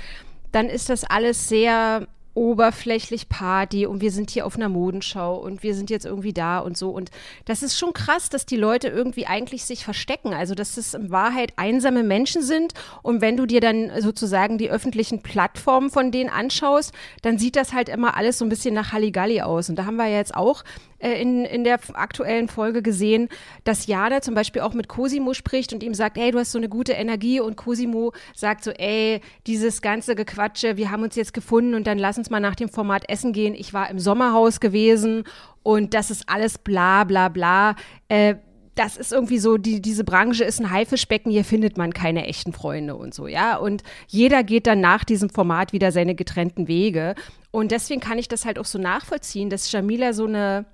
dann 0.52 0.68
ist 0.68 0.90
das 0.90 1.04
alles 1.04 1.50
sehr 1.50 2.08
oberflächlich 2.40 3.28
Party 3.28 3.86
und 3.86 4.00
wir 4.00 4.12
sind 4.12 4.30
hier 4.30 4.46
auf 4.46 4.56
einer 4.56 4.70
Modenschau 4.70 5.36
und 5.36 5.62
wir 5.62 5.76
sind 5.76 5.90
jetzt 5.90 6.06
irgendwie 6.06 6.32
da 6.32 6.60
und 6.60 6.78
so. 6.78 6.90
Und 6.90 7.12
das 7.44 7.64
ist 7.64 7.78
schon 7.78 7.92
krass, 7.92 8.30
dass 8.30 8.46
die 8.46 8.56
Leute 8.56 8.88
irgendwie 8.88 9.28
eigentlich 9.28 9.66
sich 9.66 9.84
verstecken. 9.84 10.34
Also, 10.34 10.56
dass 10.56 10.78
es 10.78 10.94
in 10.94 11.12
Wahrheit 11.12 11.52
einsame 11.58 12.02
Menschen 12.02 12.42
sind. 12.42 12.74
Und 13.02 13.20
wenn 13.20 13.36
du 13.36 13.46
dir 13.46 13.60
dann 13.60 13.92
sozusagen 14.00 14.58
die 14.58 14.72
öffentlichen 14.72 15.22
Plattformen 15.22 15.90
von 15.90 16.12
denen 16.12 16.30
anschaust, 16.30 16.94
dann 17.24 17.38
sieht 17.38 17.58
das 17.58 17.74
halt 17.74 17.90
immer 17.90 18.16
alles 18.16 18.38
so 18.38 18.46
ein 18.46 18.50
bisschen 18.50 18.74
nach 18.74 18.94
Halligalli 18.94 19.42
aus. 19.42 19.70
Und 19.70 19.76
da 19.76 19.86
haben 19.86 19.98
wir 19.98 20.08
jetzt 20.08 20.34
auch 20.34 20.64
äh, 21.00 21.22
in, 21.22 21.46
in 21.46 21.64
der 21.64 21.80
aktuellen 21.94 22.48
Folge 22.48 22.82
gesehen, 22.82 23.30
dass 23.64 23.88
Jana 23.88 24.22
zum 24.22 24.36
Beispiel 24.36 24.62
auch 24.62 24.74
mit 24.74 24.88
Cosimo 24.88 25.34
spricht 25.34 25.74
und 25.74 25.84
ihm 25.84 25.94
sagt, 25.94 26.18
ey, 26.18 26.32
du 26.32 26.40
hast 26.40 26.52
so 26.52 26.58
eine 26.58 26.70
gute 26.70 26.94
Energie 26.94 27.40
und 27.40 27.56
Cosimo 27.56 28.14
sagt 28.36 28.64
so, 28.64 28.72
ey, 28.72 29.22
dieses 29.48 29.82
ganze 29.82 30.16
Gequatsche, 30.16 30.78
wir 30.78 30.92
haben 30.92 31.04
uns 31.04 31.16
jetzt 31.16 31.34
gefunden 31.34 31.76
und 31.76 31.88
dann 31.88 31.98
lass 31.98 32.18
uns 32.18 32.30
mal 32.30 32.40
nach 32.40 32.56
dem 32.56 32.70
Format 32.70 33.10
essen 33.10 33.34
gehen. 33.34 33.56
Ich 33.56 33.74
war 33.74 33.90
im 33.90 34.00
Sommerhaus 34.00 34.60
gewesen 34.60 35.24
und 35.64 35.94
das 35.94 36.12
ist 36.12 36.28
alles 36.28 36.58
bla 36.58 37.04
bla 37.04 37.30
bla. 37.30 37.76
Äh, 38.08 38.36
das 38.80 38.96
ist 38.96 39.12
irgendwie 39.12 39.40
so, 39.40 39.58
die, 39.58 39.82
diese 39.82 40.06
Branche 40.06 40.46
ist 40.46 40.62
ein 40.62 40.72
Haifischbecken, 40.72 41.30
hier 41.30 41.44
findet 41.44 41.78
man 41.78 41.94
keine 41.94 42.26
echten 42.26 42.54
Freunde 42.54 42.96
und 42.96 43.14
so, 43.14 43.28
ja. 43.28 43.58
Und 43.58 43.84
jeder 44.08 44.42
geht 44.42 44.68
dann 44.68 44.80
nach 44.80 45.04
diesem 45.04 45.30
Format 45.30 45.74
wieder 45.74 45.92
seine 45.92 46.16
getrennten 46.16 46.70
Wege. 46.70 47.14
Und 47.52 47.72
deswegen 47.72 48.00
kann 48.00 48.18
ich 48.18 48.30
das 48.30 48.46
halt 48.46 48.58
auch 48.58 48.66
so 48.66 48.80
nachvollziehen, 48.80 49.50
dass 49.50 49.70
Jamila 49.70 50.14
so 50.14 50.26
eine, 50.26 50.66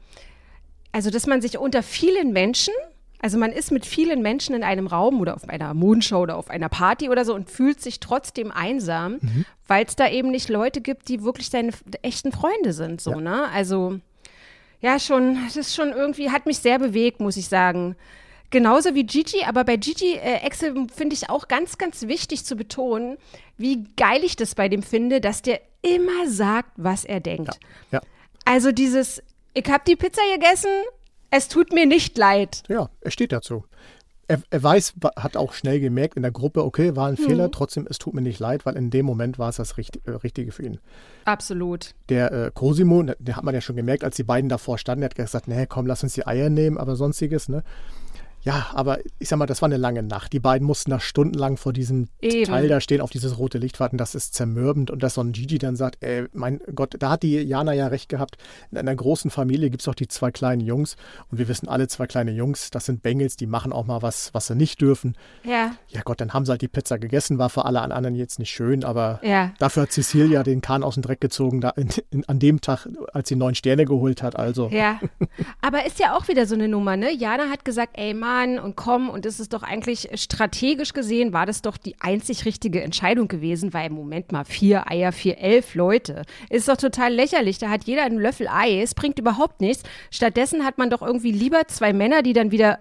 also 0.92 1.10
dass 1.10 1.25
man 1.25 1.42
sich 1.42 1.57
unter 1.57 1.81
vielen 1.81 2.31
Menschen, 2.31 2.75
also 3.22 3.40
man 3.40 3.52
ist 3.52 3.72
mit 3.72 3.88
vielen 3.88 4.22
Menschen 4.22 4.54
in 4.54 4.63
einem 4.63 4.86
Raum 4.86 5.19
oder 5.19 5.34
auf 5.34 5.50
einer 5.50 5.74
Moonshot 5.74 6.22
oder 6.22 6.38
auf 6.38 6.52
einer 6.52 6.69
Party 6.69 7.10
oder 7.10 7.25
so 7.25 7.34
und 7.34 7.50
fühlt 7.50 7.81
sich 7.81 8.00
trotzdem 8.00 8.52
einsam, 8.52 9.13
mhm. 9.13 9.46
weil 9.68 9.84
es 9.84 9.96
da 9.96 10.07
eben 10.07 10.30
nicht 10.30 10.50
Leute 10.50 10.80
gibt, 10.80 11.07
die 11.07 11.24
wirklich 11.24 11.50
seine 11.50 11.72
echten 12.04 12.31
Freunde 12.31 12.72
sind, 12.72 13.02
so, 13.02 13.13
ja. 13.13 13.22
ne? 13.22 13.50
Also 13.52 14.00
ja, 14.86 15.00
schon, 15.00 15.44
das 15.44 15.58
ist 15.58 15.74
schon 15.74 15.94
irgendwie, 15.94 16.30
hat 16.30 16.46
mich 16.46 16.60
sehr 16.60 16.78
bewegt, 16.78 17.20
muss 17.20 17.38
ich 17.38 17.48
sagen. 17.48 17.96
Genauso 18.52 18.94
wie 18.94 19.04
Gigi, 19.04 19.44
aber 19.44 19.64
bei 19.64 19.78
Gigi 19.78 20.14
äh, 20.14 20.46
Excel 20.46 20.76
finde 20.96 21.16
ich 21.16 21.28
auch 21.28 21.48
ganz, 21.48 21.80
ganz 21.80 22.04
wichtig 22.04 22.46
zu 22.46 22.56
betonen, 22.56 23.18
wie 23.58 23.88
geil 23.98 24.24
ich 24.24 24.36
das 24.36 24.54
bei 24.54 24.70
dem 24.70 24.84
finde, 24.84 25.22
dass 25.22 25.42
der 25.42 25.60
immer 25.82 26.28
sagt, 26.28 26.70
was 26.78 27.04
er 27.04 27.20
denkt. 27.20 27.58
Ja. 27.92 27.98
ja. 27.98 28.02
Also 28.46 28.72
dieses, 28.72 29.24
ich 29.56 29.68
habe 29.68 29.84
die 29.88 29.96
Pizza 29.96 30.22
gegessen, 30.36 30.70
es 31.31 31.48
tut 31.48 31.74
mir 31.74 31.88
nicht 31.88 32.16
leid. 32.16 32.62
Ja, 32.68 32.92
er 33.02 33.10
steht 33.10 33.31
dazu 33.31 33.64
er, 34.27 34.42
er, 34.50 34.63
weiß, 34.63 34.94
hat 35.16 35.38
auch 35.38 35.54
schnell 35.54 35.80
gemerkt 35.80 36.16
in 36.16 36.24
der 36.24 36.31
Gruppe, 36.31 36.63
okay, 36.63 36.95
war 36.95 37.07
ein 37.07 37.16
mhm. 37.19 37.25
Fehler, 37.25 37.51
trotzdem, 37.51 37.88
es 37.89 37.98
tut 37.98 38.13
mir 38.13 38.22
nicht 38.22 38.39
leid, 38.39 38.66
weil 38.66 38.75
in 38.75 38.89
dem 38.89 39.06
Moment 39.06 39.38
war 39.38 39.50
es 39.50 39.57
das 39.57 39.77
Richt, 39.77 40.00
äh, 40.06 40.12
Richtige 40.12 40.51
für 40.51 40.63
ihn. 40.63 40.80
Absolut. 41.25 41.94
Der 42.10 42.31
äh, 42.31 42.51
Cosimo, 42.54 43.04
der 43.04 43.36
hat 43.36 43.44
man 43.44 43.54
ja 43.54 43.62
schon 43.62 43.75
gemerkt, 43.75 44.04
als 44.04 44.16
die 44.16 44.23
beiden 44.23 44.50
davor 44.50 44.78
standen, 44.78 45.02
der 45.02 45.09
hat 45.09 45.16
gesagt, 45.16 45.47
nee, 45.47 45.66
komm, 45.68 45.85
lass 45.85 46.04
uns 46.04 46.14
die 46.14 46.26
Eier 46.26 46.50
nehmen, 46.50 46.78
aber 46.78 46.95
sonstiges, 46.95 47.50
ne? 47.50 47.64
Ja, 48.45 48.68
aber 48.75 48.99
ich 49.18 49.28
sag 49.28 49.37
mal, 49.37 49.47
das 49.47 49.64
war 49.64 49.68
eine 49.68 49.78
lange 49.78 50.04
Nacht. 50.04 50.31
Die 50.31 50.40
beiden 50.40 50.68
mussten 50.68 50.92
da 50.92 50.99
stundenlang 50.99 51.57
vor 51.57 51.73
diesem 51.73 52.09
Eben. 52.21 52.45
Teil 52.45 52.68
da 52.68 52.80
stehen, 52.80 53.02
auf 53.02 53.09
dieses 53.09 53.40
rote 53.40 53.57
Licht 53.57 53.80
warten. 53.80 53.97
Das 53.97 54.14
ist 54.14 54.35
zermürbend. 54.35 54.92
Und 54.92 55.02
dass 55.02 55.16
so 55.16 55.21
ein 55.21 55.31
Gigi 55.31 55.57
dann 55.57 55.75
sagt, 55.75 56.04
ey, 56.04 56.28
mein 56.31 56.61
Gott, 56.75 56.95
da 56.99 57.09
hat 57.09 57.23
die 57.23 57.42
Jana 57.42 57.73
ja 57.73 57.87
recht 57.87 58.07
gehabt. 58.07 58.37
In 58.69 58.78
einer 58.78 58.95
großen 58.95 59.31
Familie 59.31 59.71
gibt 59.71 59.81
es 59.81 59.87
auch 59.87 59.95
die 59.95 60.07
zwei 60.07 60.30
kleinen 60.30 60.61
Jungs. 60.61 60.95
Und 61.31 61.40
wir 61.40 61.47
wissen 61.47 61.68
alle, 61.68 61.87
zwei 61.87 62.06
kleine 62.06 62.31
Jungs, 62.31 62.69
das 62.69 62.85
sind 62.85 63.02
Bengels, 63.02 63.35
die 63.35 63.47
machen 63.47 63.73
auch 63.73 63.87
mal 63.87 64.04
was, 64.04 64.31
was 64.35 64.45
sie 64.45 64.56
nicht 64.56 64.80
dürfen. 64.80 65.18
Ja. 65.44 65.71
Ja 65.87 66.02
Gott, 66.04 66.21
dann 66.21 66.31
haben 66.33 66.45
sie 66.45 66.52
halt 66.52 66.61
die 66.61 66.68
Pizza 66.68 66.99
gegessen. 66.99 67.40
War 67.40 67.49
für 67.49 67.66
alle 67.66 67.81
anderen 67.81 68.14
jetzt 68.14 68.37
nicht 68.37 68.52
schön, 68.52 68.83
aber 68.83 69.21
ja. 69.23 69.54
dafür 69.57 69.83
hat 69.83 69.92
Cecilia 69.92 70.44
den 70.44 70.61
Kahn 70.61 70.83
aus 70.83 70.94
dem 70.94 71.02
Dreck 71.02 71.19
gezogen, 71.19 71.61
da 71.61 71.71
in, 71.71 71.90
in, 72.11 72.23
an 72.30 72.37
dem 72.37 72.61
Tag, 72.61 72.87
als 73.11 73.28
sie 73.28 73.35
neun 73.35 73.56
Sterne 73.56 73.85
geholt 73.85 74.21
hat. 74.21 74.35
Also. 74.35 74.69
Ja. 74.69 74.99
Aber 75.61 75.83
ist 75.87 75.97
ja 75.97 76.16
auch 76.16 76.28
wieder 76.28 76.45
so 76.45 76.54
eine 76.54 76.68
Nummer, 76.68 76.95
ne? 76.95 77.11
Jana 77.11 77.49
hat 77.49 77.66
gesagt, 77.66 77.94
ey 77.95 78.14
Mann, 78.14 78.34
und 78.59 78.75
komm, 78.75 79.09
und 79.09 79.25
es 79.25 79.39
ist 79.39 79.54
doch 79.54 79.63
eigentlich 79.63 80.09
strategisch 80.15 80.94
gesehen, 80.94 81.33
war 81.33 81.45
das 81.45 81.61
doch 81.61 81.77
die 81.77 81.95
einzig 81.99 82.45
richtige 82.45 82.81
Entscheidung 82.81 83.27
gewesen, 83.27 83.73
weil 83.73 83.87
im 83.87 83.94
Moment 83.94 84.31
mal 84.31 84.45
vier 84.45 84.89
Eier, 84.92 85.11
vier, 85.11 85.37
elf 85.37 85.75
Leute. 85.75 86.23
Ist 86.49 86.68
doch 86.68 86.77
total 86.77 87.13
lächerlich. 87.13 87.57
Da 87.57 87.69
hat 87.69 87.85
jeder 87.85 88.04
einen 88.04 88.19
Löffel 88.19 88.47
Ei. 88.47 88.81
Es 88.81 88.94
bringt 88.94 89.19
überhaupt 89.19 89.61
nichts. 89.61 89.83
Stattdessen 90.11 90.65
hat 90.65 90.77
man 90.77 90.89
doch 90.89 91.01
irgendwie 91.01 91.31
lieber 91.31 91.68
zwei 91.68 91.94
Männer, 91.94 92.21
die 92.21 92.33
dann 92.33 92.51
wieder 92.51 92.80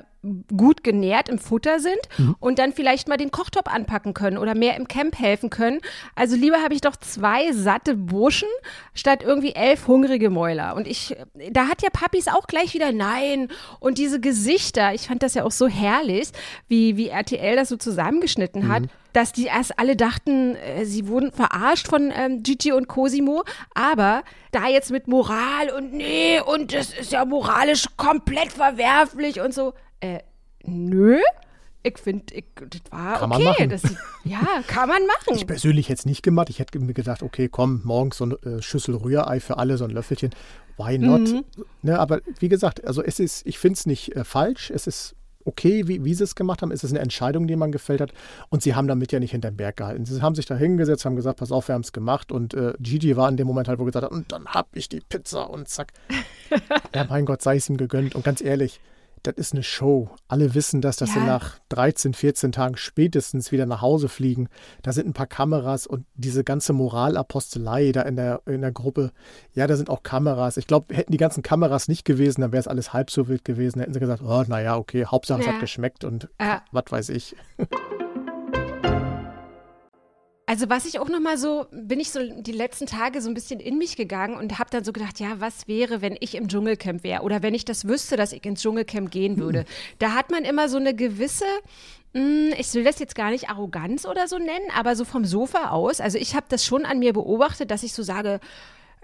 gut 0.57 0.85
genährt 0.85 1.28
im 1.28 1.38
Futter 1.38 1.81
sind 1.81 2.00
mhm. 2.19 2.37
und 2.40 2.59
dann 2.59 2.73
vielleicht 2.73 3.09
mal 3.09 3.16
den 3.16 3.31
Kochtopf 3.31 3.69
anpacken 3.69 4.14
können 4.14 4.38
oder 4.38 4.54
mehr 4.54 4.76
im 4.76 4.88
Camp 4.88 5.19
helfen 5.19 5.50
können. 5.50 5.81
Also 6.14 6.37
lieber 6.37 6.62
habe 6.62 6.75
ich 6.75 6.81
doch 6.81 6.97
zwei 6.97 7.52
satte 7.52 7.95
Burschen 7.95 8.49
statt 8.95 9.23
irgendwie 9.23 9.54
elf 9.54 9.87
hungrige 9.87 10.31
Mäuler. 10.31 10.75
Und 10.76 10.87
ich, 10.87 11.16
da 11.50 11.69
hat 11.69 11.83
ja 11.83 11.90
Papis 11.90 12.28
auch 12.28 12.47
gleich 12.47 12.75
wieder 12.75 12.93
Nein. 12.93 13.49
Und 13.81 13.99
diese 13.99 14.21
Gesichter, 14.21 14.95
ich 14.95 15.09
fand 15.09 15.23
das 15.23 15.35
ja 15.35 15.45
auch 15.45 15.50
so 15.50 15.69
herrlich, 15.69 16.28
wie, 16.69 16.97
wie 16.97 17.09
RTL 17.09 17.57
das 17.57 17.69
so 17.69 17.76
zusammengeschnitten 17.76 18.69
hat. 18.69 18.83
Mhm 18.83 18.90
dass 19.14 19.33
die 19.33 19.45
erst 19.45 19.78
alle 19.78 19.97
dachten, 19.97 20.57
äh, 20.57 20.85
sie 20.85 21.09
wurden 21.09 21.33
verarscht 21.33 21.88
von 21.88 22.12
ähm, 22.14 22.43
Gigi 22.43 22.73
und 22.73 22.88
Cosimo, 22.88 23.45
aber 23.73 24.25
da 24.50 24.66
jetzt 24.69 24.90
mit 24.90 25.09
Moral 25.09 25.71
und 25.71 25.95
nee, 25.95 26.40
und 26.40 26.75
das 26.75 26.93
ist 26.93 27.12
ja 27.12 27.25
moralisch 27.25 27.87
komplett 27.97 28.52
verwerflich 28.52 29.40
und 29.40 29.54
so, 29.54 29.73
äh, 30.04 30.18
nö. 30.64 31.18
Ich 31.82 31.99
finde, 31.99 32.25
das 32.56 32.80
war 32.90 33.18
kann 33.18 33.32
okay. 33.32 33.66
Das, 33.66 33.82
ja, 34.25 34.40
kann 34.66 34.88
man 34.88 35.06
machen. 35.06 35.34
Ich 35.34 35.46
persönlich 35.46 35.88
hätte 35.88 36.00
es 36.00 36.06
nicht 36.06 36.23
gemacht. 36.23 36.49
Ich 36.49 36.58
hätte 36.58 36.78
mir 36.78 36.94
gedacht, 36.94 37.23
okay, 37.23 37.49
komm, 37.49 37.82
morgens 37.84 38.18
so 38.18 38.25
eine 38.25 38.34
äh, 38.37 38.62
Schüssel 38.62 38.94
Rührei 38.94 39.40
für 39.40 39.58
alle, 39.58 39.76
so 39.76 39.84
ein 39.84 39.90
Löffelchen. 39.90 40.30
Why 40.78 40.99
not? 40.99 41.20
Mhm. 41.20 41.44
Ne, 41.82 41.99
aber 41.99 42.20
wie 42.38 42.49
gesagt, 42.49 42.84
also 42.87 43.02
es 43.02 43.20
ist, 43.20 43.46
ich 43.46 43.58
finde 43.58 43.75
es 43.75 43.87
nicht 43.87 44.16
äh, 44.16 44.25
falsch. 44.25 44.70
Es 44.70 44.87
ist 44.87 45.14
okay, 45.44 45.87
wie, 45.87 46.02
wie 46.04 46.14
sie 46.14 46.25
es 46.25 46.34
gemacht 46.34 46.62
haben. 46.62 46.70
Es 46.70 46.84
ist 46.84 46.90
eine 46.90 47.00
Entscheidung, 47.00 47.46
die 47.46 47.56
man 47.56 47.70
gefällt 47.70 48.00
hat. 48.00 48.12
Und 48.49 48.62
sie 48.62 48.75
haben 48.75 48.88
damit 48.88 49.12
ja 49.12 49.20
nicht 49.20 49.32
hinterm 49.32 49.56
Berg 49.56 49.76
gehalten. 49.76 50.06
Sie 50.06 50.23
haben 50.23 50.34
sich 50.34 50.46
da 50.46 50.56
hingesetzt, 50.56 51.04
haben 51.04 51.16
gesagt, 51.16 51.38
pass 51.38 51.52
auf, 51.52 51.68
wir 51.68 51.75
haben 51.75 51.82
es 51.82 51.92
gemacht. 51.92 52.32
Und 52.32 52.54
äh, 52.54 52.73
Gigi 52.80 53.14
war 53.16 53.28
in 53.28 53.37
dem 53.37 53.46
Moment 53.46 53.68
halt, 53.68 53.78
wo 53.78 53.84
gesagt 53.84 54.06
hat, 54.06 54.12
und 54.12 54.32
dann 54.32 54.46
hab 54.46 54.68
ich 54.75 54.88
die 54.88 55.00
Pizza 55.00 55.50
und 55.50 55.68
zack. 55.68 55.92
ja, 56.94 57.04
mein 57.11 57.26
Gott, 57.26 57.42
sei 57.42 57.56
es 57.56 57.68
ihm 57.68 57.76
gegönnt. 57.76 58.14
Und 58.14 58.25
ganz 58.25 58.40
ehrlich, 58.40 58.80
das 59.25 59.35
ist 59.37 59.52
eine 59.54 59.62
Show. 59.62 60.11
Alle 60.28 60.54
wissen 60.54 60.81
das, 60.81 60.97
dass 60.97 61.14
ja. 61.14 61.21
sie 61.21 61.26
nach 61.26 61.59
13, 61.71 62.14
14 62.14 62.52
Tagen 62.52 62.76
spätestens 62.76 63.52
wieder 63.52 63.66
nach 63.66 63.81
Hause 63.81 64.09
fliegen. 64.09 64.49
Da 64.83 64.93
sind 64.93 65.09
ein 65.09 65.14
paar 65.14 65.26
Kameras 65.26 65.87
und 65.87 66.07
diese 66.14 66.45
ganze 66.45 66.73
Moralapostelei 66.73 67.93
da 67.93 68.02
in 68.02 68.16
der, 68.16 68.43
in 68.47 68.61
der 68.61 68.73
Gruppe. 68.73 69.12
Ja, 69.54 69.66
da 69.66 69.76
sind 69.76 69.90
auch 69.90 70.02
Kameras. 70.02 70.57
Ich 70.59 70.66
glaube, 70.66 70.95
hätten 70.95 71.12
die 71.12 71.19
ganzen 71.19 71.43
Kameras 71.43 71.88
nicht 71.88 72.04
gewesen, 72.04 72.43
dann 72.43 72.52
wäre 72.52 72.61
es 72.61 72.69
alles 72.69 72.93
halb 72.93 73.11
so 73.11 73.26
wild 73.28 73.45
gewesen. 73.45 73.81
Hätten 73.81 73.95
sie 73.95 74.00
gesagt, 74.00 74.23
oh, 74.23 74.45
naja, 74.47 74.76
okay, 74.76 75.07
Hauptsache 75.07 75.40
ja. 75.40 75.47
es 75.47 75.52
hat 75.54 75.61
geschmeckt 75.61 76.04
und 76.04 76.28
ja. 76.40 76.62
was 76.71 76.85
weiß 76.90 77.09
ich. 77.09 77.35
Also 80.47 80.69
was 80.69 80.85
ich 80.85 80.99
auch 80.99 81.09
noch 81.09 81.21
mal 81.21 81.39
so, 81.39 81.67
bin 81.71 82.01
ich 82.01 82.11
so 82.11 82.21
die 82.21 82.53
letzten 82.53 82.87
Tage 82.87 83.23
so 83.23 83.31
ein 83.31 83.35
bisschen 83.35 83.61
in 83.61 83.79
mich 83.79 83.97
gegangen 83.97 84.37
und 84.37 84.59
habe 84.59 84.69
dann 84.71 84.85
so 84.85 84.93
gedacht, 84.93 85.19
ja, 85.19 85.41
was 85.41 85.67
wäre, 85.69 86.03
wenn 86.03 86.19
ich 86.21 86.35
im 86.35 86.49
Dschungelcamp 86.49 87.03
wäre 87.03 87.23
oder 87.23 87.43
wenn 87.43 87.55
ich 87.55 87.65
das 87.65 87.89
wüsste, 87.89 88.17
dass 88.17 88.33
ich 88.33 88.45
ins 88.45 88.61
Dschungelcamp 88.61 89.11
gehen 89.11 89.39
würde. 89.39 89.61
Mhm. 89.61 89.65
Da 90.01 90.13
hat 90.13 90.31
man 90.31 90.45
immer 90.45 90.69
so 90.69 90.77
eine 90.77 90.95
gewisse, 90.95 91.47
mh, 92.13 92.21
hm, 92.21 92.55
ich 92.59 92.75
will 92.75 92.85
das 92.85 92.99
jetzt 92.99 93.15
gar 93.15 93.31
nicht 93.31 93.49
Arroganz 93.49 94.05
oder 94.05 94.29
so 94.29 94.37
nennen, 94.39 94.71
aber 94.77 94.97
so 94.97 95.07
vom 95.07 95.25
Sofa 95.25 95.71
aus. 95.71 96.01
Also 96.01 96.19
ich 96.19 96.35
habe 96.35 96.47
das 96.51 96.67
schon 96.67 96.85
an 96.85 96.99
mir 96.99 97.15
beobachtet, 97.15 97.71
dass 97.71 97.83
ich 97.83 97.95
so 97.95 98.03
sage, 98.03 98.39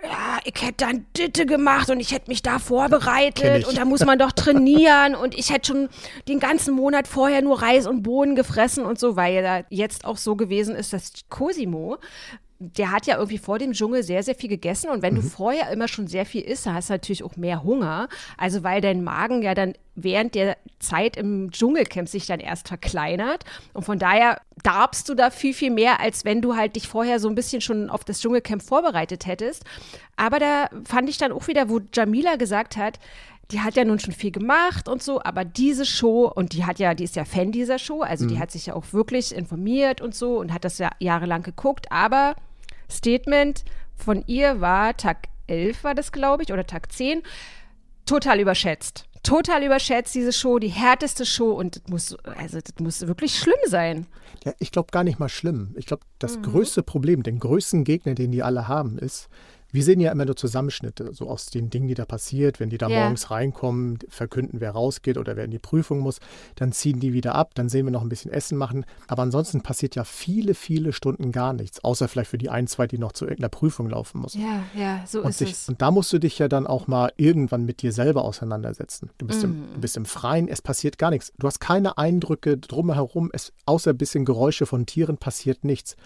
ja, 0.03 0.39
ich 0.45 0.63
hätte 0.63 0.87
dann 0.87 1.07
Ditte 1.17 1.47
gemacht 1.47 1.91
und 1.91 2.01
ich 2.01 2.13
hätte 2.13 2.31
mich 2.31 2.43
da 2.43 2.59
vorbereitet 2.59 3.67
und 3.67 3.77
da 3.77 3.85
muss 3.85 4.05
man 4.05 4.19
doch 4.19 4.33
trainieren 4.33 5.15
und 5.15 5.37
ich 5.37 5.51
hätte 5.51 5.69
schon 5.69 5.89
den 6.29 6.41
ganzen 6.41 6.75
Monat 6.75 7.07
vorher 7.07 7.43
nur 7.43 7.63
Reis 7.63 7.87
und 7.87 8.03
Bohnen 8.03 8.35
gefressen 8.35 8.85
und 8.85 8.99
so, 8.99 9.17
weil 9.17 9.65
jetzt 9.69 10.05
auch 10.05 10.17
so 10.17 10.37
gewesen 10.37 10.75
ist, 10.75 10.93
dass 10.93 11.13
Cosimo 11.29 11.99
der 12.63 12.93
hat 12.93 13.07
ja 13.07 13.17
irgendwie 13.17 13.39
vor 13.39 13.59
dem 13.59 13.73
Dschungel 13.73 14.03
sehr, 14.03 14.23
sehr 14.23 14.35
viel 14.35 14.51
gegessen. 14.51 14.91
Und 14.91 15.01
wenn 15.01 15.15
mhm. 15.15 15.23
du 15.23 15.29
vorher 15.29 15.71
immer 15.73 15.89
schon 15.89 16.07
sehr 16.07 16.27
viel 16.27 16.43
isst, 16.43 16.67
dann 16.67 16.75
hast 16.75 16.91
du 16.91 16.93
natürlich 16.93 17.25
auch 17.25 17.37
mehr 17.37 17.65
Hunger. 17.65 18.09
Also 18.37 18.63
weil 18.63 18.83
dein 18.83 19.03
Magen 19.03 19.41
ja 19.41 19.55
dann 19.55 19.73
während 19.95 20.35
der 20.35 20.59
Zeit 20.79 21.17
im 21.17 21.51
Dschungelcamp 21.51 22.07
sich 22.07 22.27
dann 22.27 22.39
erst 22.39 22.69
verkleinert. 22.69 23.45
Und 23.73 23.85
von 23.85 23.99
daher 23.99 24.43
darbst 24.63 25.09
du 25.09 25.15
da 25.15 25.31
viel, 25.31 25.55
viel 25.55 25.71
mehr, 25.71 26.01
als 26.01 26.27
wenn 26.27 26.43
du 26.43 26.55
halt 26.55 26.77
dich 26.77 26.87
vorher 26.87 27.19
so 27.19 27.31
ein 27.31 27.35
bisschen 27.35 27.63
schon 27.63 27.89
auf 27.89 28.05
das 28.05 28.21
Dschungelcamp 28.21 28.63
vorbereitet 28.63 29.25
hättest. 29.25 29.65
Aber 30.17 30.39
da 30.39 30.69
fand 30.85 31.09
ich 31.09 31.17
dann 31.17 31.33
auch 31.33 31.49
wieder, 31.49 31.71
wo 31.71 31.81
Jamila 31.95 32.37
gesagt 32.37 32.77
hat, 32.77 32.99
die 33.53 33.61
hat 33.61 33.75
ja 33.75 33.85
nun 33.85 33.99
schon 33.99 34.13
viel 34.15 34.31
gemacht 34.31 34.87
und 34.87 35.03
so, 35.03 35.21
aber 35.25 35.45
diese 35.45 35.85
Show, 35.85 36.31
und 36.33 36.53
die 36.53 36.67
hat 36.67 36.79
ja, 36.79 36.95
die 36.95 37.03
ist 37.03 37.17
ja 37.17 37.25
Fan 37.25 37.51
dieser 37.51 37.81
Show, 37.81 38.03
also 38.03 38.25
mhm. 38.25 38.29
die 38.29 38.39
hat 38.39 38.53
sich 38.53 38.67
ja 38.67 38.75
auch 38.75 38.93
wirklich 38.93 39.35
informiert 39.35 40.01
und 40.01 40.15
so 40.15 40.39
und 40.39 40.53
hat 40.53 40.65
das 40.65 40.79
ja 40.79 40.91
jahrelang 41.01 41.43
geguckt, 41.43 41.91
aber 41.91 42.37
Statement 42.91 43.65
von 43.97 44.25
ihr 44.27 44.61
war 44.61 44.97
Tag 44.97 45.29
11 45.47 45.85
war 45.85 45.95
das, 45.95 46.13
glaube 46.13 46.43
ich, 46.43 46.53
oder 46.53 46.67
Tag 46.67 46.93
10, 46.93 47.23
total 48.07 48.41
überschätzt. 48.41 49.05
Total 49.23 49.63
überschätzt, 49.63 50.15
diese 50.15 50.33
Show, 50.33 50.59
die 50.59 50.69
härteste 50.69 51.27
Show 51.27 51.53
und 51.53 51.77
das 51.77 51.83
muss, 51.89 52.17
also 52.25 52.59
das 52.59 52.75
muss 52.79 53.07
wirklich 53.07 53.39
schlimm 53.39 53.59
sein. 53.67 54.07
Ja, 54.45 54.53
ich 54.59 54.73
glaube 54.73 54.89
gar 54.93 55.05
nicht 55.05 55.19
mal 55.19 55.29
schlimm. 55.29 55.75
Ich 55.77 55.85
glaube, 55.85 56.05
das 56.19 56.39
mhm. 56.39 56.43
größte 56.43 56.83
Problem, 56.83 57.23
den 57.23 57.39
größten 57.39 57.85
Gegner, 57.85 58.15
den 58.15 58.33
die 58.33 58.43
alle 58.43 58.67
haben, 58.67 58.99
ist, 58.99 59.29
wir 59.73 59.85
sehen 59.85 60.01
ja 60.01 60.13
immer 60.13 60.25
nur 60.25 60.37
Zusammenschnitte, 60.37 61.13
so 61.13 61.29
aus 61.29 61.47
den 61.47 61.71
Dingen, 61.71 61.89
die 61.89 61.95
da 61.95 62.05
passiert. 62.05 62.61
Wenn 62.61 62.71
die 62.71 62.79
da 62.79 62.89
yeah. 62.89 63.03
morgens 63.03 63.31
reinkommen, 63.31 63.99
verkünden, 64.09 64.61
wer 64.61 64.73
rausgeht 64.73 65.19
oder 65.19 65.37
wer 65.37 65.45
in 65.45 65.51
die 65.51 65.59
Prüfung 65.59 66.01
muss, 66.01 66.19
dann 66.57 66.73
ziehen 66.73 67.01
die 67.01 67.13
wieder 67.13 67.35
ab, 67.35 67.53
dann 67.55 67.69
sehen 67.69 67.87
wir 67.87 67.93
noch 67.93 68.03
ein 68.03 68.09
bisschen 68.09 68.33
Essen 68.33 68.59
machen. 68.59 68.85
Aber 69.07 69.23
ansonsten 69.23 69.61
passiert 69.63 69.95
ja 69.95 70.05
viele, 70.05 70.55
viele 70.55 70.93
Stunden 70.93 71.33
gar 71.33 71.53
nichts, 71.53 71.85
außer 71.85 72.09
vielleicht 72.09 72.31
für 72.31 72.39
die 72.39 72.51
ein, 72.51 72.67
zwei, 72.67 72.87
die 72.87 72.99
noch 72.99 73.13
zu 73.13 73.25
irgendeiner 73.25 73.49
Prüfung 73.49 73.89
laufen 73.89 74.21
müssen. 74.23 74.41
Ja, 74.41 74.63
ja, 74.75 75.05
so 75.07 75.23
und 75.23 75.31
ist 75.31 75.39
sich, 75.39 75.53
es. 75.53 75.69
Und 75.69 75.81
da 75.81 75.91
musst 75.91 76.13
du 76.13 76.19
dich 76.19 76.39
ja 76.39 76.49
dann 76.49 76.67
auch 76.67 76.87
mal 76.87 77.13
irgendwann 77.17 77.65
mit 77.65 77.83
dir 77.83 77.93
selber 77.93 78.25
auseinandersetzen. 78.25 79.11
Du 79.19 79.27
bist, 79.27 79.43
mm. 79.43 79.45
im, 79.45 79.65
du 79.75 79.81
bist 79.81 79.97
im 79.97 80.05
Freien, 80.05 80.49
es 80.49 80.63
passiert 80.63 80.99
gar 80.99 81.11
nichts. 81.11 81.33
Du 81.39 81.47
hast 81.47 81.61
keine 81.61 81.99
Eindrücke 81.99 82.59
drumherum, 82.59 83.31
es, 83.33 83.53
außer 83.67 83.91
ein 83.91 83.99
bisschen 83.99 84.25
Geräusche 84.25 84.67
von 84.67 84.87
Tieren 84.87 85.17
passiert 85.17 85.65
nichts. 85.65 85.97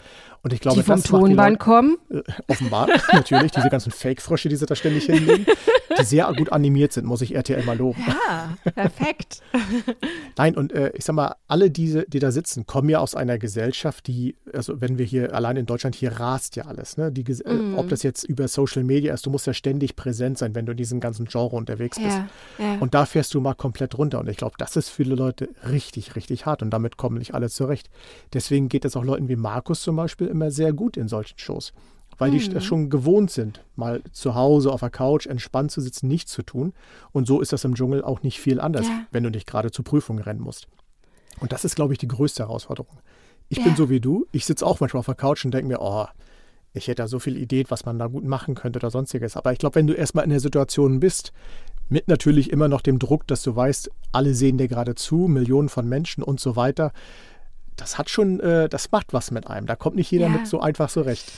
Und 0.43 0.53
ich 0.53 0.61
glaube, 0.61 0.81
die 0.81 0.85
vom 0.85 1.03
Tonband 1.03 1.59
kommen? 1.59 1.97
Äh, 2.11 2.23
offenbar, 2.49 2.89
natürlich, 3.13 3.53
diese 3.55 3.69
ganzen 3.71 3.93
Fake-Frösche, 3.93 4.49
die 4.49 4.57
sie 4.57 4.67
da 4.67 4.75
ständig 4.75 5.05
hinlegen, 5.07 5.47
die 5.99 6.05
sehr 6.05 6.33
gut 6.37 6.53
animiert 6.53 6.93
sind, 6.93 7.07
muss 7.07 7.23
ich 7.23 7.35
RTL 7.35 7.63
mal 7.65 7.77
loben. 7.77 8.03
Ja, 8.07 8.57
perfekt. 8.73 9.41
Nein, 10.37 10.57
und 10.57 10.73
äh, 10.73 10.91
ich 10.95 11.05
sag 11.05 11.15
mal, 11.15 11.37
alle 11.47 11.71
diese, 11.71 12.05
die 12.09 12.19
da 12.19 12.33
sitzen, 12.33 12.67
kommen 12.67 12.89
ja 12.89 12.99
aus 12.99 13.15
einer 13.15 13.39
Gesellschaft, 13.39 14.07
die, 14.09 14.37
also 14.53 14.81
wenn 14.81 14.99
wir 14.99 15.07
hier 15.07 15.35
allein 15.35 15.57
in 15.57 15.67
Deutschland, 15.67 15.95
hier 15.95 16.13
rast 16.13 16.57
ja 16.57 16.65
alles. 16.65 16.97
Ne? 16.97 17.13
Die, 17.13 17.23
mm. 17.23 17.79
Ob 17.79 17.89
das 17.89 18.03
jetzt 18.03 18.25
über 18.25 18.49
Social 18.49 18.83
Media 18.83 19.15
ist, 19.15 19.25
du 19.27 19.31
musst 19.31 19.47
ja 19.47 19.55
ständig 19.55 19.95
präsent 19.95 20.39
sein, 20.39 20.55
wenn 20.57 20.67
du 20.67 20.73
in 20.73 20.79
diesem 20.79 20.99
ganzen 20.99 21.27
Genre 21.27 21.55
unterwegs 21.55 21.99
bist. 21.99 22.19
Ja, 22.19 22.29
ja. 22.59 22.79
Und 22.81 22.95
da 22.95 23.07
fährst 23.07 23.33
du 23.35 23.41
mal 23.41 23.55
komplett 23.55 23.97
runter. 23.97 24.19
Und 24.19 24.29
ich 24.29 24.37
glaube, 24.37 24.57
das 24.59 24.77
ist 24.77 24.89
für 24.91 25.05
viele 25.05 25.17
Leute 25.17 25.51
richtig, 25.69 26.17
richtig 26.17 26.47
hart. 26.47 26.63
Und 26.63 26.71
damit 26.71 26.97
kommen 26.97 27.19
nicht 27.19 27.35
alle 27.35 27.51
zurecht. 27.51 27.91
Deswegen 28.33 28.69
geht 28.69 28.87
es 28.87 28.97
auch 28.97 29.05
Leuten 29.05 29.29
wie 29.29 29.37
Markus 29.37 29.83
zum 29.83 29.97
Beispiel 29.97 30.29
immer 30.29 30.51
sehr 30.51 30.73
gut 30.73 30.97
in 30.97 31.09
solchen 31.09 31.39
Shows. 31.39 31.75
Weil 32.19 32.31
mhm. 32.31 32.39
die 32.39 32.49
das 32.49 32.65
schon 32.65 32.91
gewohnt 32.91 33.31
sind, 33.31 33.65
mal 33.77 34.03
zu 34.13 34.35
Hause 34.35 34.73
auf 34.73 34.81
der 34.81 34.91
Couch 34.91 35.27
entspannt 35.27 35.71
zu 35.71 35.81
sitzen, 35.81 36.09
nichts 36.09 36.33
zu 36.33 36.43
tun. 36.43 36.73
Und 37.13 37.27
so 37.27 37.41
ist 37.41 37.53
das 37.53 37.65
im 37.65 37.75
Dschungel 37.75 38.03
auch 38.03 38.23
nicht 38.23 38.41
viel 38.41 38.61
anders, 38.61 38.87
ja. 38.87 39.07
wenn 39.11 39.23
du 39.23 39.31
nicht 39.31 39.47
gerade 39.47 39.71
zur 39.71 39.85
Prüfung 39.85 40.19
rennen 40.19 40.41
musst. 40.41 40.69
Und 41.41 41.53
das 41.53 41.65
ist, 41.65 41.75
glaube 41.75 41.93
ich, 41.93 41.99
die 41.99 42.09
größte 42.09 42.45
Herausforderung. 42.45 42.99
Ich 43.49 43.59
ja. 43.59 43.65
bin 43.65 43.77
so 43.77 43.91
wie 43.91 44.01
du. 44.01 44.27
Ich 44.33 44.47
sitze 44.47 44.67
auch 44.67 44.81
manchmal 44.81 45.01
auf 45.01 45.07
der 45.07 45.15
Couch 45.15 45.45
und 45.45 45.53
denke 45.53 45.69
mir, 45.69 45.81
oh, 45.81 46.07
ich 46.73 46.89
hätte 46.89 47.03
da 47.03 47.09
so 47.09 47.19
viel 47.19 47.37
Ideen, 47.37 47.67
was 47.69 47.85
man 47.85 47.99
da 47.99 48.09
gut 48.09 48.25
machen 48.25 48.55
könnte 48.55 48.79
oder 48.79 48.91
sonstiges. 48.91 49.37
Aber 49.37 49.53
ich 49.53 49.59
glaube, 49.59 49.77
wenn 49.77 49.87
du 49.87 49.95
erstmal 49.95 50.25
in 50.25 50.31
der 50.31 50.41
Situation 50.41 51.01
bist, 51.01 51.33
mit 51.89 52.09
natürlich 52.09 52.51
immer 52.51 52.69
noch 52.69 52.81
dem 52.81 52.99
Druck, 52.99 53.27
dass 53.27 53.43
du 53.43 53.55
weißt, 53.55 53.91
alle 54.13 54.35
sehen 54.35 54.59
dir 54.59 54.69
gerade 54.69 54.95
zu, 54.95 55.29
Millionen 55.29 55.69
von 55.69 55.89
Menschen 55.89 56.25
und 56.25 56.41
so 56.41 56.57
weiter, 56.57 56.93
das 57.77 57.99
hat 57.99 58.11
schon, 58.11 58.41
äh, 58.41 58.69
das 58.69 58.91
macht 58.91 59.13
was 59.13 59.31
mit 59.31 59.47
einem. 59.47 59.67
Da 59.67 59.77
kommt 59.77 59.97
nicht 59.97 60.11
jeder 60.11 60.27
ja. 60.27 60.33
mit 60.33 60.47
so 60.47 60.61
einfach 60.61 60.89
so 60.89 61.03
recht. 61.03 61.31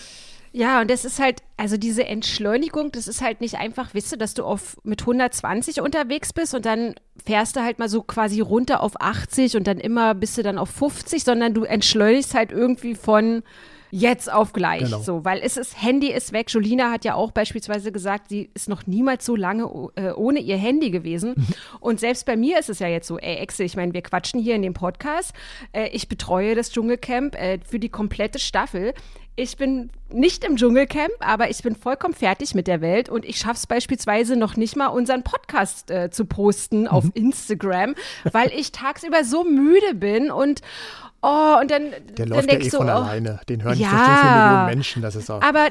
Ja, 0.58 0.80
und 0.80 0.90
das 0.90 1.04
ist 1.04 1.20
halt, 1.20 1.42
also 1.58 1.76
diese 1.76 2.06
Entschleunigung, 2.06 2.90
das 2.90 3.08
ist 3.08 3.20
halt 3.20 3.42
nicht 3.42 3.56
einfach, 3.58 3.92
wisst 3.92 4.10
du, 4.12 4.16
dass 4.16 4.32
du 4.32 4.42
auf 4.42 4.78
mit 4.84 5.02
120 5.02 5.82
unterwegs 5.82 6.32
bist 6.32 6.54
und 6.54 6.64
dann 6.64 6.94
fährst 7.26 7.56
du 7.56 7.60
halt 7.60 7.78
mal 7.78 7.90
so 7.90 8.02
quasi 8.02 8.40
runter 8.40 8.80
auf 8.80 8.98
80 8.98 9.58
und 9.58 9.66
dann 9.66 9.76
immer 9.76 10.14
bist 10.14 10.38
du 10.38 10.42
dann 10.42 10.56
auf 10.56 10.70
50, 10.70 11.24
sondern 11.24 11.52
du 11.52 11.64
entschleunigst 11.64 12.34
halt 12.34 12.52
irgendwie 12.52 12.94
von 12.94 13.42
jetzt 13.96 14.30
auf 14.30 14.52
gleich. 14.52 14.84
Genau. 14.84 15.00
So, 15.00 15.24
weil 15.24 15.40
es 15.42 15.56
ist, 15.56 15.80
Handy 15.80 16.12
ist 16.12 16.32
weg. 16.32 16.50
Jolina 16.50 16.90
hat 16.90 17.04
ja 17.04 17.14
auch 17.14 17.30
beispielsweise 17.30 17.92
gesagt, 17.92 18.28
sie 18.28 18.50
ist 18.54 18.68
noch 18.68 18.86
niemals 18.86 19.24
so 19.24 19.36
lange 19.36 19.64
äh, 19.96 20.10
ohne 20.12 20.40
ihr 20.40 20.56
Handy 20.56 20.90
gewesen. 20.90 21.34
Mhm. 21.36 21.46
Und 21.80 22.00
selbst 22.00 22.26
bei 22.26 22.36
mir 22.36 22.58
ist 22.58 22.68
es 22.68 22.78
ja 22.78 22.88
jetzt 22.88 23.08
so, 23.08 23.18
ey, 23.18 23.36
Exe, 23.36 23.64
ich 23.64 23.76
meine, 23.76 23.94
wir 23.94 24.02
quatschen 24.02 24.40
hier 24.40 24.54
in 24.54 24.62
dem 24.62 24.74
Podcast. 24.74 25.32
Äh, 25.72 25.88
ich 25.88 26.08
betreue 26.08 26.54
das 26.54 26.70
Dschungelcamp 26.70 27.34
äh, 27.34 27.58
für 27.64 27.78
die 27.78 27.88
komplette 27.88 28.38
Staffel. 28.38 28.92
Ich 29.38 29.58
bin 29.58 29.90
nicht 30.10 30.44
im 30.44 30.56
Dschungelcamp, 30.56 31.12
aber 31.20 31.50
ich 31.50 31.62
bin 31.62 31.76
vollkommen 31.76 32.14
fertig 32.14 32.54
mit 32.54 32.66
der 32.66 32.80
Welt 32.80 33.10
und 33.10 33.24
ich 33.26 33.36
schaffe 33.36 33.56
es 33.56 33.66
beispielsweise 33.66 34.34
noch 34.34 34.56
nicht 34.56 34.76
mal, 34.76 34.86
unseren 34.86 35.24
Podcast 35.24 35.90
äh, 35.90 36.10
zu 36.10 36.24
posten 36.24 36.88
auf 36.88 37.04
mhm. 37.04 37.12
Instagram, 37.14 37.94
weil 38.32 38.50
ich 38.56 38.72
tagsüber 38.72 39.24
so 39.24 39.44
müde 39.44 39.94
bin 39.94 40.30
und 40.30 40.62
Oh, 41.28 41.58
und 41.60 41.72
dann. 41.72 41.90
Der 41.90 42.26
dann 42.26 42.28
läuft 42.28 42.52
ja 42.52 42.58
eh 42.60 42.68
so, 42.68 42.78
von 42.78 42.88
oh, 42.88 42.92
alleine. 42.92 43.40
Den 43.48 43.64
hören 43.64 43.76
Ja. 43.76 43.90
nicht 43.90 43.98
so 43.98 44.04
viele 44.04 44.34
Millionen 44.36 44.66
Menschen. 44.66 45.02
Das 45.02 45.16
ist 45.16 45.28
auch. 45.28 45.42
Aber 45.42 45.70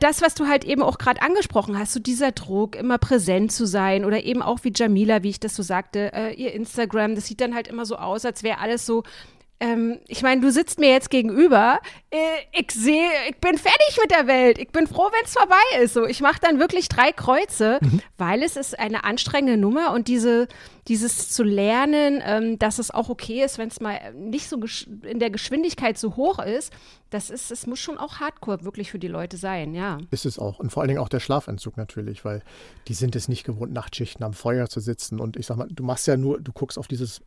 das, 0.00 0.22
was 0.22 0.34
du 0.34 0.46
halt 0.46 0.64
eben 0.64 0.82
auch 0.82 0.96
gerade 0.96 1.20
angesprochen 1.20 1.78
hast, 1.78 1.92
so 1.92 2.00
dieser 2.00 2.32
Druck, 2.32 2.76
immer 2.76 2.96
präsent 2.96 3.52
zu 3.52 3.66
sein 3.66 4.06
oder 4.06 4.22
eben 4.22 4.40
auch 4.40 4.60
wie 4.62 4.72
Jamila, 4.74 5.22
wie 5.22 5.28
ich 5.28 5.40
das 5.40 5.54
so 5.54 5.62
sagte, 5.62 6.14
äh, 6.14 6.32
ihr 6.32 6.54
Instagram, 6.54 7.14
das 7.14 7.26
sieht 7.26 7.42
dann 7.42 7.54
halt 7.54 7.68
immer 7.68 7.84
so 7.84 7.96
aus, 7.96 8.24
als 8.24 8.42
wäre 8.42 8.58
alles 8.58 8.86
so. 8.86 9.02
Ähm, 9.58 10.00
ich 10.06 10.22
meine, 10.22 10.42
du 10.42 10.50
sitzt 10.52 10.78
mir 10.78 10.90
jetzt 10.90 11.08
gegenüber. 11.08 11.80
Äh, 12.10 12.18
ich 12.52 12.72
sehe, 12.72 13.08
ich 13.28 13.38
bin 13.38 13.56
fertig 13.56 13.98
mit 14.00 14.10
der 14.10 14.26
Welt. 14.26 14.58
Ich 14.58 14.68
bin 14.68 14.86
froh, 14.86 15.08
wenn 15.10 15.24
es 15.24 15.32
vorbei 15.32 15.82
ist. 15.82 15.94
So, 15.94 16.04
ich 16.04 16.20
mache 16.20 16.40
dann 16.40 16.58
wirklich 16.58 16.88
drei 16.88 17.12
Kreuze, 17.12 17.78
weil 18.18 18.42
es 18.42 18.56
ist 18.56 18.78
eine 18.78 19.04
anstrengende 19.04 19.56
Nummer 19.56 19.92
und 19.92 20.08
diese, 20.08 20.46
dieses 20.88 21.30
zu 21.30 21.42
lernen, 21.42 22.22
ähm, 22.24 22.58
dass 22.58 22.78
es 22.78 22.90
auch 22.90 23.08
okay 23.08 23.42
ist, 23.42 23.56
wenn 23.56 23.68
es 23.68 23.80
mal 23.80 24.12
nicht 24.14 24.48
so 24.48 24.60
in 25.02 25.20
der 25.20 25.30
Geschwindigkeit 25.30 25.96
so 25.96 26.16
hoch 26.16 26.38
ist, 26.38 26.72
das 27.10 27.30
ist, 27.30 27.50
es 27.50 27.66
muss 27.66 27.78
schon 27.78 27.98
auch 27.98 28.16
Hardcore 28.16 28.64
wirklich 28.64 28.90
für 28.90 28.98
die 28.98 29.08
Leute 29.08 29.36
sein, 29.36 29.74
ja. 29.74 29.98
Ist 30.10 30.26
es 30.26 30.38
auch. 30.38 30.58
Und 30.58 30.70
vor 30.70 30.82
allen 30.82 30.88
Dingen 30.88 31.00
auch 31.00 31.08
der 31.08 31.20
Schlafentzug 31.20 31.76
natürlich, 31.76 32.24
weil 32.24 32.42
die 32.88 32.94
sind 32.94 33.16
es 33.16 33.28
nicht 33.28 33.44
gewohnt, 33.44 33.72
Nachtschichten 33.72 34.24
am 34.24 34.34
Feuer 34.34 34.68
zu 34.68 34.80
sitzen. 34.80 35.20
Und 35.20 35.36
ich 35.36 35.46
sag 35.46 35.56
mal, 35.56 35.68
du 35.70 35.82
machst 35.82 36.06
ja 36.06 36.16
nur, 36.16 36.40
du 36.40 36.52
guckst 36.52 36.78
auf 36.78 36.88
dieses 36.88 37.22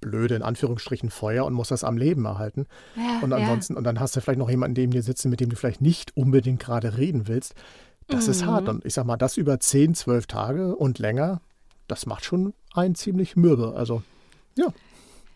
blöde, 0.00 0.34
in 0.34 0.42
Anführungsstrichen, 0.42 1.10
Feuer 1.10 1.44
und 1.44 1.52
musst 1.54 1.70
das 1.70 1.84
am 1.84 1.96
Leben 1.96 2.24
erhalten. 2.24 2.66
Ja, 2.96 3.20
Und 3.22 3.32
ansonsten, 3.32 3.76
und 3.76 3.84
dann 3.84 4.00
hast 4.00 4.16
du 4.16 4.20
vielleicht 4.20 4.38
noch 4.38 4.50
jemanden 4.50 4.80
neben 4.80 4.92
dir 4.92 5.02
sitzen, 5.02 5.30
mit 5.30 5.40
dem 5.40 5.50
du 5.50 5.56
vielleicht 5.56 5.80
nicht 5.80 6.16
unbedingt 6.16 6.60
gerade 6.60 6.96
reden 6.96 7.28
willst. 7.28 7.54
Das 8.08 8.26
ist 8.26 8.44
hart. 8.44 8.68
Und 8.68 8.84
ich 8.84 8.94
sag 8.94 9.04
mal, 9.06 9.16
das 9.16 9.36
über 9.36 9.60
10, 9.60 9.94
12 9.94 10.26
Tage 10.26 10.74
und 10.74 10.98
länger, 10.98 11.40
das 11.86 12.06
macht 12.06 12.24
schon 12.24 12.54
einen 12.74 12.94
ziemlich 12.94 13.36
mürbe. 13.36 13.74
Also, 13.76 14.02
ja. 14.56 14.66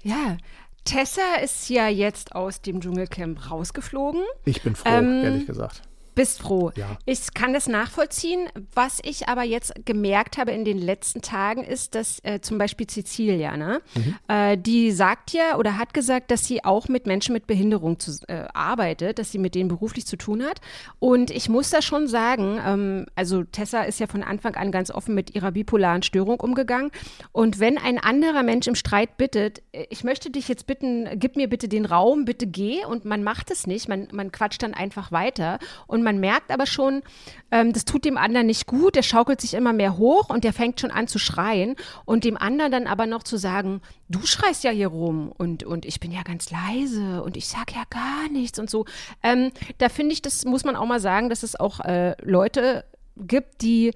Ja. 0.02 0.36
Tessa 0.84 1.36
ist 1.42 1.70
ja 1.70 1.88
jetzt 1.88 2.34
aus 2.34 2.60
dem 2.60 2.80
Dschungelcamp 2.80 3.50
rausgeflogen. 3.50 4.22
Ich 4.44 4.62
bin 4.62 4.74
froh, 4.74 4.88
Ähm, 4.90 5.22
ehrlich 5.24 5.46
gesagt. 5.46 5.82
Bist 6.14 6.40
froh. 6.42 6.70
Ja. 6.76 6.96
Ich 7.06 7.34
kann 7.34 7.52
das 7.52 7.66
nachvollziehen. 7.66 8.48
Was 8.74 9.00
ich 9.02 9.28
aber 9.28 9.42
jetzt 9.42 9.72
gemerkt 9.84 10.38
habe 10.38 10.52
in 10.52 10.64
den 10.64 10.78
letzten 10.78 11.22
Tagen 11.22 11.64
ist, 11.64 11.94
dass 11.94 12.20
äh, 12.22 12.40
zum 12.40 12.58
Beispiel 12.58 12.86
Cecilia, 12.86 13.56
ne, 13.56 13.80
Mhm. 13.94 14.14
äh, 14.28 14.56
die 14.56 14.92
sagt 14.92 15.32
ja 15.32 15.56
oder 15.56 15.76
hat 15.78 15.92
gesagt, 15.94 16.30
dass 16.30 16.44
sie 16.46 16.64
auch 16.64 16.88
mit 16.88 17.06
Menschen 17.06 17.32
mit 17.32 17.46
Behinderung 17.46 17.98
zu, 17.98 18.12
äh, 18.28 18.44
arbeitet, 18.54 19.18
dass 19.18 19.32
sie 19.32 19.38
mit 19.38 19.54
denen 19.54 19.68
beruflich 19.68 20.06
zu 20.06 20.16
tun 20.16 20.42
hat. 20.44 20.60
Und 21.00 21.30
ich 21.30 21.48
muss 21.48 21.70
da 21.70 21.82
schon 21.82 22.06
sagen, 22.06 22.60
ähm, 22.64 23.06
also 23.16 23.42
Tessa 23.44 23.82
ist 23.82 23.98
ja 24.00 24.06
von 24.06 24.22
Anfang 24.22 24.54
an 24.54 24.70
ganz 24.70 24.90
offen 24.90 25.14
mit 25.14 25.34
ihrer 25.34 25.50
bipolaren 25.52 26.02
Störung 26.02 26.38
umgegangen. 26.40 26.90
Und 27.32 27.58
wenn 27.58 27.78
ein 27.78 27.98
anderer 27.98 28.42
Mensch 28.42 28.66
im 28.66 28.74
Streit 28.76 29.16
bittet, 29.16 29.62
äh, 29.72 29.86
ich 29.90 30.04
möchte 30.04 30.30
dich 30.30 30.46
jetzt 30.48 30.66
bitten, 30.66 31.08
gib 31.14 31.36
mir 31.36 31.48
bitte 31.48 31.68
den 31.68 31.86
Raum, 31.86 32.24
bitte 32.24 32.46
geh, 32.46 32.84
und 32.84 33.04
man 33.04 33.24
macht 33.24 33.50
es 33.50 33.66
nicht, 33.66 33.88
man, 33.88 34.08
man 34.12 34.30
quatscht 34.30 34.62
dann 34.62 34.74
einfach 34.74 35.10
weiter. 35.10 35.58
Und 35.86 36.03
man 36.04 36.20
merkt 36.20 36.50
aber 36.50 36.66
schon, 36.66 37.02
ähm, 37.50 37.72
das 37.72 37.84
tut 37.84 38.04
dem 38.04 38.16
anderen 38.16 38.46
nicht 38.46 38.66
gut, 38.66 38.94
der 38.94 39.02
schaukelt 39.02 39.40
sich 39.40 39.54
immer 39.54 39.72
mehr 39.72 39.98
hoch 39.98 40.30
und 40.30 40.44
der 40.44 40.52
fängt 40.52 40.80
schon 40.80 40.90
an 40.90 41.08
zu 41.08 41.18
schreien. 41.18 41.74
Und 42.04 42.24
dem 42.24 42.36
anderen 42.36 42.70
dann 42.70 42.86
aber 42.86 43.06
noch 43.06 43.22
zu 43.24 43.36
sagen, 43.36 43.80
du 44.08 44.24
schreist 44.24 44.62
ja 44.62 44.70
hier 44.70 44.88
rum 44.88 45.32
und, 45.36 45.64
und 45.64 45.84
ich 45.84 45.98
bin 45.98 46.12
ja 46.12 46.22
ganz 46.22 46.50
leise 46.50 47.22
und 47.22 47.36
ich 47.36 47.48
sag 47.48 47.74
ja 47.74 47.82
gar 47.90 48.28
nichts 48.30 48.58
und 48.58 48.70
so. 48.70 48.84
Ähm, 49.22 49.50
da 49.78 49.88
finde 49.88 50.12
ich, 50.12 50.22
das 50.22 50.44
muss 50.44 50.64
man 50.64 50.76
auch 50.76 50.86
mal 50.86 51.00
sagen, 51.00 51.28
dass 51.28 51.42
es 51.42 51.58
auch 51.58 51.80
äh, 51.80 52.14
Leute 52.22 52.84
gibt, 53.16 53.62
die 53.62 53.92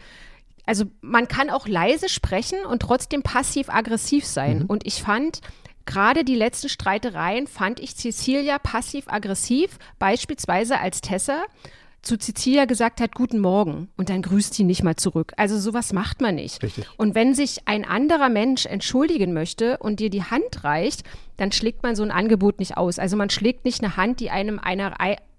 also 0.68 0.84
man 1.00 1.28
kann 1.28 1.48
auch 1.48 1.66
leise 1.66 2.10
sprechen 2.10 2.58
und 2.66 2.82
trotzdem 2.82 3.22
passiv-aggressiv 3.22 4.26
sein. 4.26 4.66
Und 4.66 4.86
ich 4.86 5.02
fand, 5.02 5.40
gerade 5.86 6.24
die 6.24 6.34
letzten 6.34 6.68
Streitereien 6.68 7.46
fand 7.46 7.80
ich 7.80 7.96
Cecilia 7.96 8.58
passiv-aggressiv, 8.58 9.78
beispielsweise 9.98 10.78
als 10.78 11.00
Tessa 11.00 11.44
zu 12.02 12.16
Cecilia 12.16 12.64
gesagt 12.64 13.00
hat, 13.00 13.14
guten 13.14 13.38
Morgen 13.38 13.88
und 13.96 14.08
dann 14.08 14.22
grüßt 14.22 14.54
sie 14.54 14.64
nicht 14.64 14.82
mal 14.82 14.96
zurück. 14.96 15.32
Also 15.36 15.58
sowas 15.58 15.92
macht 15.92 16.20
man 16.20 16.36
nicht. 16.36 16.62
Richtig. 16.62 16.86
Und 16.96 17.14
wenn 17.14 17.34
sich 17.34 17.66
ein 17.66 17.84
anderer 17.84 18.28
Mensch 18.28 18.66
entschuldigen 18.66 19.32
möchte 19.32 19.78
und 19.78 20.00
dir 20.00 20.10
die 20.10 20.22
Hand 20.22 20.64
reicht, 20.64 21.02
dann 21.36 21.52
schlägt 21.52 21.82
man 21.82 21.96
so 21.96 22.02
ein 22.02 22.10
Angebot 22.10 22.60
nicht 22.60 22.76
aus. 22.76 22.98
Also 22.98 23.16
man 23.16 23.30
schlägt 23.30 23.64
nicht 23.64 23.82
eine 23.82 23.96
Hand, 23.96 24.20
die 24.20 24.30
einem 24.30 24.58
einer 24.58 24.94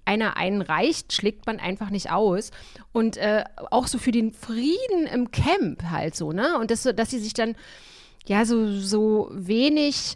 einer 0.09 0.37
einen 0.37 0.63
reicht, 0.63 1.13
schlägt 1.13 1.45
man 1.45 1.59
einfach 1.59 1.91
nicht 1.91 2.11
aus. 2.11 2.49
Und 2.91 3.17
äh, 3.17 3.43
auch 3.69 3.85
so 3.85 3.99
für 3.99 4.11
den 4.11 4.33
Frieden 4.33 5.05
im 5.13 5.29
Camp 5.31 5.83
halt 5.83 6.15
so, 6.15 6.31
ne? 6.31 6.57
Und 6.57 6.71
das, 6.71 6.83
dass 6.83 7.11
sie 7.11 7.19
sich 7.19 7.33
dann 7.33 7.55
ja 8.25 8.43
so, 8.45 8.71
so 8.71 9.29
wenig, 9.31 10.15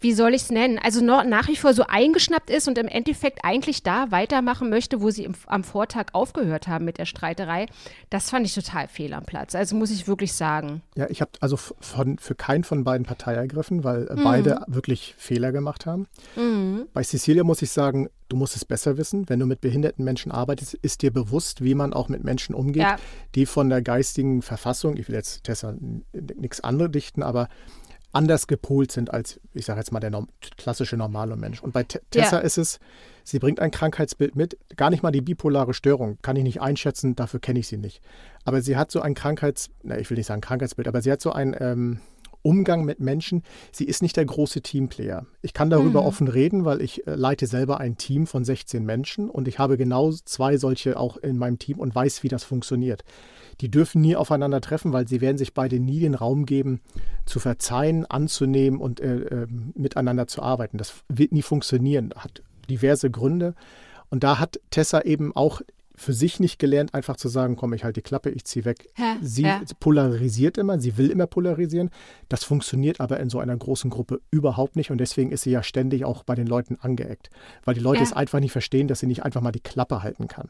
wie 0.00 0.12
soll 0.12 0.34
ich 0.34 0.42
es 0.42 0.50
nennen, 0.50 0.78
also 0.82 1.04
noch, 1.04 1.24
nach 1.24 1.48
wie 1.48 1.56
vor 1.56 1.74
so 1.74 1.84
eingeschnappt 1.86 2.48
ist 2.50 2.68
und 2.68 2.78
im 2.78 2.88
Endeffekt 2.88 3.40
eigentlich 3.44 3.82
da 3.82 4.10
weitermachen 4.10 4.70
möchte, 4.70 5.00
wo 5.02 5.10
sie 5.10 5.24
im, 5.24 5.34
am 5.46 5.62
Vortag 5.64 6.06
aufgehört 6.12 6.68
haben 6.68 6.84
mit 6.84 6.98
der 6.98 7.04
Streiterei. 7.06 7.66
Das 8.08 8.30
fand 8.30 8.46
ich 8.46 8.54
total 8.54 8.88
fehl 8.88 9.12
am 9.12 9.24
Platz. 9.24 9.54
Also 9.54 9.76
muss 9.76 9.90
ich 9.90 10.08
wirklich 10.08 10.32
sagen. 10.32 10.82
Ja, 10.96 11.06
ich 11.10 11.20
habe 11.20 11.30
also 11.40 11.56
von, 11.56 12.18
für 12.18 12.34
keinen 12.34 12.64
von 12.64 12.84
beiden 12.84 13.06
Partei 13.06 13.34
ergriffen, 13.34 13.84
weil 13.84 14.02
Mhm. 14.02 14.18
äh, 14.18 14.24
beide 14.24 14.62
wirklich 14.66 15.14
Fehler 15.18 15.52
gemacht 15.52 15.86
haben. 15.86 16.06
Bei 16.94 17.02
Cecilia 17.02 17.44
muss 17.44 17.62
ich 17.62 17.70
sagen, 17.70 18.08
du 18.28 18.36
musst 18.36 18.56
es 18.56 18.64
besser 18.64 18.96
wissen. 18.96 19.28
Wenn 19.28 19.38
du 19.40 19.46
mit 19.46 19.60
behinderten 19.60 20.04
Menschen 20.04 20.32
arbeitest, 20.32 20.74
ist 20.74 21.02
dir 21.02 21.12
bewusst, 21.12 21.62
wie 21.62 21.74
man 21.74 21.92
auch 21.92 22.08
mit 22.08 22.24
Menschen 22.24 22.54
umgeht, 22.54 22.82
Ja. 22.82 22.96
die 23.34 23.44
von 23.46 23.68
der 23.68 23.82
geistigen 23.82 24.40
Verfassung, 24.42 24.96
ich 24.96 25.08
will 25.08 25.14
jetzt 25.16 25.44
Tessa 25.44 25.74
nichts 26.12 26.60
anderes 26.60 26.92
dichten, 26.92 27.22
aber 27.22 27.48
anders 28.12 28.46
gepolt 28.46 28.90
sind 28.92 29.12
als, 29.12 29.40
ich 29.54 29.64
sage 29.66 29.80
jetzt 29.80 29.92
mal, 29.92 30.00
der 30.00 30.10
norm 30.10 30.28
klassische 30.56 30.96
normale 30.96 31.36
Mensch. 31.36 31.62
Und 31.62 31.72
bei 31.72 31.84
Te 31.84 32.00
Tessa 32.10 32.38
Ja. 32.38 32.42
ist 32.42 32.58
es, 32.58 32.80
sie 33.24 33.38
bringt 33.38 33.60
ein 33.60 33.70
Krankheitsbild 33.70 34.34
mit, 34.36 34.58
gar 34.76 34.90
nicht 34.90 35.02
mal 35.02 35.12
die 35.12 35.20
bipolare 35.20 35.74
Störung, 35.74 36.18
kann 36.22 36.36
ich 36.36 36.42
nicht 36.42 36.60
einschätzen, 36.60 37.14
dafür 37.14 37.40
kenne 37.40 37.60
ich 37.60 37.68
sie 37.68 37.76
nicht. 37.76 38.00
Aber 38.44 38.62
sie 38.62 38.76
hat 38.76 38.90
so 38.90 39.00
ein 39.00 39.14
Krankheits, 39.14 39.70
na, 39.82 39.98
ich 39.98 40.10
will 40.10 40.16
nicht 40.16 40.26
sagen 40.26 40.40
Krankheitsbild, 40.40 40.88
aber 40.88 41.02
sie 41.02 41.12
hat 41.12 41.20
so 41.20 41.32
ein 41.32 41.54
ähm, 41.60 42.00
Umgang 42.42 42.84
mit 42.84 43.00
Menschen. 43.00 43.42
Sie 43.70 43.84
ist 43.84 44.00
nicht 44.02 44.16
der 44.16 44.24
große 44.24 44.62
Teamplayer. 44.62 45.26
Ich 45.42 45.52
kann 45.52 45.68
darüber 45.68 46.04
offen 46.04 46.26
reden, 46.26 46.64
weil 46.64 46.80
ich 46.80 47.06
äh, 47.06 47.14
leite 47.14 47.46
selber 47.46 47.78
ein 47.80 47.96
Team 47.98 48.26
von 48.26 48.44
16 48.44 48.84
Menschen 48.84 49.28
und 49.28 49.46
ich 49.46 49.58
habe 49.58 49.76
genau 49.76 50.10
zwei 50.10 50.56
solche 50.56 50.98
auch 50.98 51.18
in 51.18 51.36
meinem 51.36 51.58
Team 51.58 51.78
und 51.78 51.94
weiß, 51.94 52.22
wie 52.22 52.28
das 52.28 52.42
funktioniert. 52.44 53.04
Die 53.60 53.70
dürfen 53.70 54.00
nie 54.00 54.16
aufeinander 54.16 54.60
treffen, 54.60 54.92
weil 54.92 55.06
sie 55.06 55.20
werden 55.20 55.38
sich 55.38 55.54
beide 55.54 55.80
nie 55.80 56.00
den 56.00 56.14
Raum 56.14 56.46
geben, 56.46 56.80
zu 57.26 57.40
verzeihen, 57.40 58.06
anzunehmen 58.06 58.80
und 58.80 59.00
äh, 59.00 59.16
äh, 59.16 59.46
miteinander 59.74 60.26
zu 60.26 60.42
arbeiten. 60.42 60.78
Das 60.78 60.94
wird 61.08 61.32
nie 61.32 61.42
funktionieren, 61.42 62.12
hat 62.16 62.42
diverse 62.68 63.10
Gründe. 63.10 63.54
Und 64.08 64.24
da 64.24 64.38
hat 64.38 64.60
Tessa 64.70 65.02
eben 65.02 65.34
auch 65.36 65.60
für 66.00 66.14
sich 66.14 66.40
nicht 66.40 66.58
gelernt, 66.58 66.94
einfach 66.94 67.16
zu 67.16 67.28
sagen, 67.28 67.56
komm, 67.56 67.74
ich 67.74 67.84
halte 67.84 68.00
die 68.00 68.02
Klappe, 68.02 68.30
ich 68.30 68.44
ziehe 68.44 68.64
weg. 68.64 68.88
Ja, 68.96 69.16
sie 69.20 69.42
ja. 69.42 69.60
polarisiert 69.80 70.56
immer, 70.56 70.80
sie 70.80 70.96
will 70.96 71.10
immer 71.10 71.26
polarisieren. 71.26 71.90
Das 72.30 72.42
funktioniert 72.42 73.00
aber 73.00 73.20
in 73.20 73.28
so 73.28 73.38
einer 73.38 73.54
großen 73.56 73.90
Gruppe 73.90 74.20
überhaupt 74.30 74.76
nicht 74.76 74.90
und 74.90 74.98
deswegen 74.98 75.30
ist 75.30 75.42
sie 75.42 75.50
ja 75.50 75.62
ständig 75.62 76.06
auch 76.06 76.22
bei 76.24 76.34
den 76.34 76.46
Leuten 76.46 76.78
angeeckt, 76.80 77.28
weil 77.66 77.74
die 77.74 77.80
Leute 77.80 77.98
Ja. 77.98 78.04
es 78.04 78.12
einfach 78.14 78.40
nicht 78.40 78.52
verstehen, 78.52 78.88
dass 78.88 79.00
sie 79.00 79.06
nicht 79.06 79.24
einfach 79.24 79.42
mal 79.42 79.52
die 79.52 79.60
Klappe 79.60 80.02
halten 80.02 80.26
kann. 80.26 80.48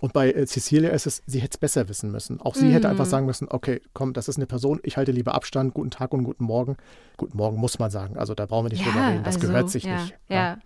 Und 0.00 0.12
bei 0.12 0.30
äh, 0.32 0.46
Cecilia 0.46 0.90
ist 0.90 1.06
es, 1.06 1.22
sie 1.26 1.40
hätte 1.40 1.54
es 1.54 1.58
besser 1.58 1.88
wissen 1.88 2.10
müssen. 2.12 2.40
Auch 2.40 2.54
sie 2.54 2.70
hätte 2.70 2.86
Mhm. 2.86 2.92
einfach 2.92 3.06
sagen 3.06 3.26
müssen, 3.26 3.48
okay, 3.50 3.80
komm, 3.92 4.12
das 4.12 4.28
ist 4.28 4.36
eine 4.36 4.46
Person, 4.46 4.78
ich 4.82 4.96
halte 4.96 5.12
lieber 5.12 5.34
Abstand, 5.34 5.74
guten 5.74 5.90
Tag 5.90 6.12
und 6.12 6.24
guten 6.24 6.44
Morgen. 6.44 6.76
Guten 7.16 7.36
Morgen 7.36 7.56
muss 7.58 7.78
man 7.78 7.90
sagen, 7.90 8.16
also 8.18 8.34
da 8.34 8.46
brauchen 8.46 8.66
wir 8.66 8.70
nicht 8.70 8.84
drüber 8.86 9.08
reden, 9.08 9.24
das 9.24 9.36
also, 9.36 9.48
gehört 9.48 9.70
sich 9.70 9.84
nicht. 9.84 10.14
Ja, 10.28 10.58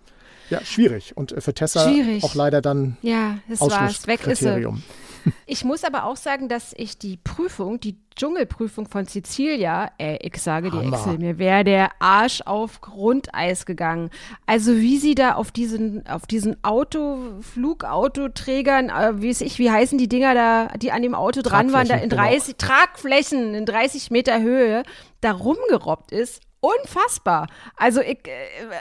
ja, 0.49 0.63
schwierig. 0.63 1.15
Und 1.15 1.31
äh, 1.31 1.41
für 1.41 1.53
Tessa 1.53 1.89
Schwierig. 1.89 2.23
auch 2.23 2.35
leider 2.35 2.61
dann 2.61 2.97
ja, 3.01 3.39
das 3.47 3.61
war's. 3.61 4.07
Weg 4.07 4.25
ist 4.27 4.39
sie. 4.39 4.67
Ich 5.45 5.65
muss 5.65 5.83
aber 5.83 6.05
auch 6.05 6.15
sagen, 6.15 6.47
dass 6.47 6.73
ich 6.77 6.97
die 6.97 7.17
Prüfung, 7.17 7.79
die 7.79 7.97
Dschungelprüfung 8.15 8.87
von 8.87 9.07
Cecilia, 9.07 9.91
äh, 9.97 10.17
ich 10.25 10.41
sage 10.41 10.71
dir. 10.71 10.81
Excel, 10.81 11.17
mir 11.17 11.37
wäre 11.37 11.63
der 11.63 11.89
Arsch 11.99 12.41
auf 12.45 12.81
Grundeis 12.81 13.65
gegangen. 13.65 14.09
Also 14.45 14.75
wie 14.75 14.97
sie 14.97 15.15
da 15.15 15.35
auf 15.35 15.51
diesen, 15.51 16.05
auf 16.07 16.25
diesen 16.25 16.61
Auto, 16.63 17.19
Flugautoträgern, 17.41 18.89
äh, 18.89 19.21
wie 19.21 19.29
weiß 19.29 19.41
ich, 19.41 19.59
wie 19.59 19.71
heißen 19.71 19.97
die 19.97 20.09
Dinger 20.09 20.33
da, 20.33 20.67
die 20.77 20.91
an 20.91 21.01
dem 21.01 21.15
Auto 21.15 21.41
dran 21.41 21.71
waren, 21.71 21.87
da 21.87 21.95
in 21.95 22.09
Tragflächen, 22.09 22.09
genau. 22.09 22.23
30 22.23 22.55
Tragflächen, 22.57 23.53
in 23.55 23.65
30 23.65 24.11
Meter 24.11 24.41
Höhe, 24.41 24.83
da 25.21 25.31
rumgerobbt 25.31 26.11
ist. 26.11 26.41
Unfassbar. 26.61 27.47
Also 27.75 28.01
ich, 28.01 28.27
äh, 28.27 28.31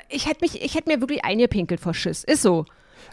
ich 0.08 0.26
hätte 0.26 0.38
mich, 0.42 0.62
ich 0.62 0.74
hätte 0.74 0.88
mir 0.90 1.00
wirklich 1.00 1.24
eingepinkelt 1.24 1.80
vor 1.80 1.94
Schiss. 1.94 2.24
Ist 2.24 2.42
so. 2.42 2.64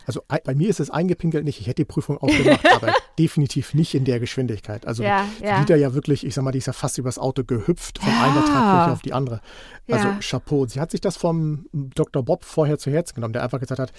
Also 0.08 0.24
ei- 0.28 0.40
bei 0.44 0.56
mir 0.56 0.70
ist 0.70 0.80
es 0.80 0.90
eingepinkelt 0.90 1.44
nicht. 1.46 1.60
Ich 1.60 1.68
hätte 1.68 1.76
die 1.82 1.86
Prüfung 1.86 2.18
auch 2.18 2.28
gemacht, 2.28 2.66
aber 2.76 2.94
definitiv 3.20 3.74
nicht 3.74 3.94
in 3.94 4.04
der 4.06 4.20
Geschwindigkeit. 4.20 4.86
Also 4.88 5.04
Ja, 5.04 5.26
ja. 5.44 5.62
wieder 5.62 5.76
ja 5.76 5.94
wirklich, 5.94 6.26
ich 6.26 6.34
sag 6.34 6.44
mal, 6.44 6.52
die 6.52 6.58
ist 6.60 6.68
ja 6.68 6.74
fast 6.74 6.98
übers 6.98 7.20
Auto 7.20 7.44
gehüpft 7.44 8.00
von 8.00 8.10
Ja. 8.12 8.24
einer 8.24 8.46
Tragfläche 8.46 8.92
auf 8.94 9.02
die 9.04 9.14
andere. 9.14 9.42
Also 9.90 10.08
Ja. 10.08 10.20
Chapeau. 10.22 10.66
Sie 10.68 10.80
hat 10.80 10.92
sich 10.92 11.02
das 11.02 11.18
vom 11.18 11.68
Dr. 11.72 12.24
Bob 12.24 12.44
vorher 12.46 12.78
zu 12.80 12.92
Herzen 12.92 13.16
genommen, 13.16 13.34
der 13.34 13.44
einfach 13.44 13.60
gesagt 13.60 13.80
hat, 13.80 13.92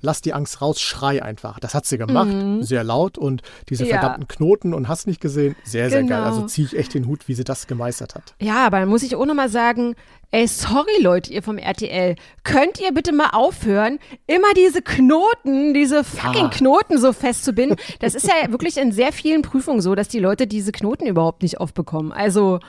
lass 0.00 0.20
die 0.20 0.32
Angst 0.32 0.60
raus, 0.60 0.80
schrei 0.80 1.22
einfach. 1.22 1.58
Das 1.60 1.74
hat 1.74 1.86
sie 1.86 1.98
gemacht, 1.98 2.28
Mhm. 2.28 2.62
sehr 2.62 2.84
laut 2.84 3.18
und 3.18 3.42
diese 3.68 3.84
Ja. 3.84 3.98
verdammten 3.98 4.28
Knoten 4.28 4.74
und 4.74 4.88
hast 4.88 5.06
nicht 5.06 5.20
gesehen, 5.20 5.56
sehr, 5.64 5.90
sehr 5.90 6.02
geil. 6.04 6.18
Genau. 6.18 6.22
Also 6.28 6.46
ziehe 6.46 6.66
ich 6.66 6.76
echt 6.76 6.94
den 6.94 7.06
Hut, 7.06 7.28
wie 7.28 7.34
sie 7.34 7.44
das 7.44 7.66
gemeistert 7.66 8.14
hat. 8.14 8.34
Ja, 8.40 8.66
aber 8.66 8.80
dann 8.80 8.88
muss 8.88 9.02
ich 9.02 9.16
auch 9.16 9.26
nochmal 9.26 9.48
sagen, 9.48 9.94
ey, 10.30 10.46
sorry 10.46 11.00
Leute, 11.00 11.32
ihr 11.32 11.42
vom 11.42 11.56
RTL, 11.56 12.14
könnt 12.44 12.78
ihr 12.80 12.92
bitte 12.92 13.12
mal 13.12 13.30
aufhören, 13.32 13.98
immer 14.26 14.52
diese 14.54 14.82
Knoten, 14.82 15.72
diese 15.72 16.04
fucking 16.04 16.42
Ja. 16.44 16.48
Knoten 16.50 16.98
so 16.98 17.12
festzubinden? 17.14 17.78
Das 18.00 18.14
ist 18.14 18.26
ja 18.28 18.50
wirklich 18.50 18.76
in 18.76 18.92
sehr 18.92 19.12
vielen 19.12 19.40
Prüfungen 19.42 19.80
so, 19.80 19.94
dass 19.94 20.08
die 20.08 20.18
Leute 20.18 20.46
diese 20.46 20.70
Knoten 20.72 21.06
überhaupt 21.06 21.42
nicht 21.42 21.58
aufbekommen. 21.60 22.12
Also, 22.12 22.60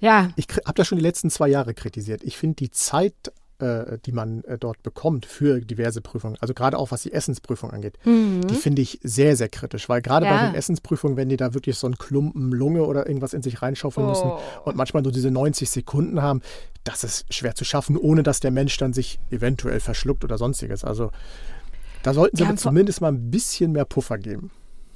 ja, 0.00 0.30
Ich 0.36 0.46
habe 0.64 0.74
das 0.74 0.86
schon 0.88 0.96
die 0.98 1.04
letzten 1.04 1.28
zwei 1.30 1.48
Jahre 1.48 1.74
kritisiert. 1.74 2.22
Ich 2.24 2.38
finde 2.38 2.56
die 2.56 2.70
Zeit, 2.70 3.12
äh, 3.62 3.98
die 4.04 4.12
man 4.12 4.42
äh, 4.44 4.58
dort 4.58 4.82
bekommt 4.82 5.24
für 5.24 5.60
diverse 5.60 6.00
Prüfungen, 6.00 6.36
also 6.40 6.52
gerade 6.52 6.76
auch 6.78 6.90
was 6.90 7.02
die 7.02 7.12
Essensprüfung 7.12 7.70
angeht, 7.70 7.96
die 8.04 8.54
finde 8.54 8.82
ich 8.82 8.98
sehr, 9.02 9.36
sehr 9.36 9.48
kritisch, 9.48 9.88
weil 9.88 10.02
gerade 10.02 10.26
bei 10.26 10.32
Mhm. 10.32 10.38
Ja. 10.38 10.46
den 10.50 10.54
Essensprüfungen, 10.56 11.16
wenn 11.16 11.28
die 11.28 11.36
da 11.36 11.54
wirklich 11.54 11.76
so 11.78 11.86
einen 11.86 11.96
Klumpen 11.96 12.50
Lunge 12.52 12.82
oder 12.84 13.06
irgendwas 13.06 13.32
in 13.34 13.42
sich 13.42 13.62
reinschaufeln 13.62 14.06
müssen 14.08 14.30
Oh. 14.30 14.40
und 14.64 14.76
manchmal 14.76 15.02
nur 15.02 15.12
diese 15.12 15.30
90 15.30 15.70
Sekunden 15.70 16.20
haben, 16.22 16.42
das 16.84 17.04
ist 17.04 17.32
schwer 17.32 17.54
zu 17.54 17.64
schaffen, 17.64 17.96
ohne 17.96 18.22
dass 18.24 18.40
der 18.40 18.50
Mensch 18.50 18.76
dann 18.76 18.92
sich 18.92 19.20
eventuell 19.30 19.78
verschluckt 19.80 20.24
oder 20.24 20.36
sonstiges. 20.38 20.82
Also 20.84 21.10
da 22.02 22.12
sollten 22.12 22.36
sie 22.36 22.42
Ja, 22.42 22.56
zumindest 22.56 23.00
mal 23.00 23.12
ein 23.12 23.30
bisschen 23.30 23.70
mehr 23.72 23.84
Puffer 23.84 24.18
geben. 24.18 24.50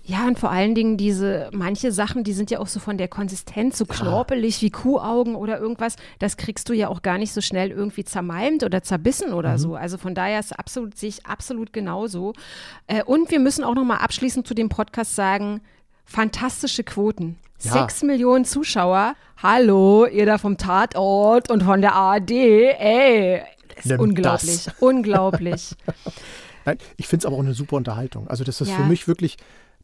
Ja, 0.08 0.24
und 0.28 0.38
vor 0.38 0.52
allen 0.52 0.76
Dingen 0.76 0.96
diese, 0.96 1.50
manche 1.52 1.90
Sachen, 1.90 2.22
die 2.22 2.32
sind 2.32 2.52
ja 2.52 2.60
auch 2.60 2.68
so 2.68 2.78
von 2.78 2.96
der 2.96 3.08
Konsistenz 3.08 3.76
so 3.76 3.86
knorpelig 3.86 4.62
wie 4.62 4.70
Kuhaugen 4.70 5.34
oder 5.34 5.58
irgendwas. 5.58 5.96
Das 6.20 6.36
kriegst 6.36 6.68
du 6.68 6.74
ja 6.74 6.86
auch 6.86 7.02
gar 7.02 7.18
nicht 7.18 7.32
so 7.32 7.40
schnell 7.40 7.72
irgendwie 7.72 8.04
zermalmt 8.04 8.62
oder 8.62 8.84
zerbissen 8.84 9.32
oder 9.32 9.54
Mhm. 9.54 9.58
so. 9.58 9.74
Also 9.74 9.98
von 9.98 10.14
daher 10.14 10.38
ist 10.38 10.56
absolut, 10.56 10.96
sehe 10.96 11.08
ich 11.08 11.26
absolut 11.26 11.72
genauso. 11.72 12.34
Äh, 12.86 13.02
und 13.02 13.32
wir 13.32 13.40
müssen 13.40 13.64
auch 13.64 13.74
noch 13.74 13.84
mal 13.84 13.96
abschließend 13.96 14.46
zu 14.46 14.54
dem 14.54 14.68
Podcast 14.68 15.16
sagen, 15.16 15.60
fantastische 16.04 16.84
Quoten. 16.84 17.36
Ja. 17.62 17.72
Sechs 17.72 18.04
Millionen 18.04 18.44
Zuschauer. 18.44 19.14
Hallo, 19.42 20.06
ihr 20.06 20.24
da 20.26 20.38
vom 20.38 20.56
Tatort 20.56 21.50
und 21.50 21.64
von 21.64 21.80
der 21.80 21.94
ARD. 21.96 22.30
Ey, 22.30 23.42
das 23.74 23.78
ist 23.86 23.90
Nimm 23.90 24.00
unglaublich. 24.00 24.64
das. 24.66 24.74
Unglaublich. 24.80 25.74
Nein, 26.64 26.78
ich 26.96 27.08
finde 27.08 27.22
es 27.22 27.26
aber 27.26 27.34
auch 27.36 27.40
eine 27.40 27.54
super 27.54 27.74
Unterhaltung. 27.76 28.28
Also 28.28 28.44
das 28.44 28.60
ist 28.60 28.68
Ja. 28.68 28.76
für 28.76 28.84
mich 28.84 29.08
wirklich 29.08 29.36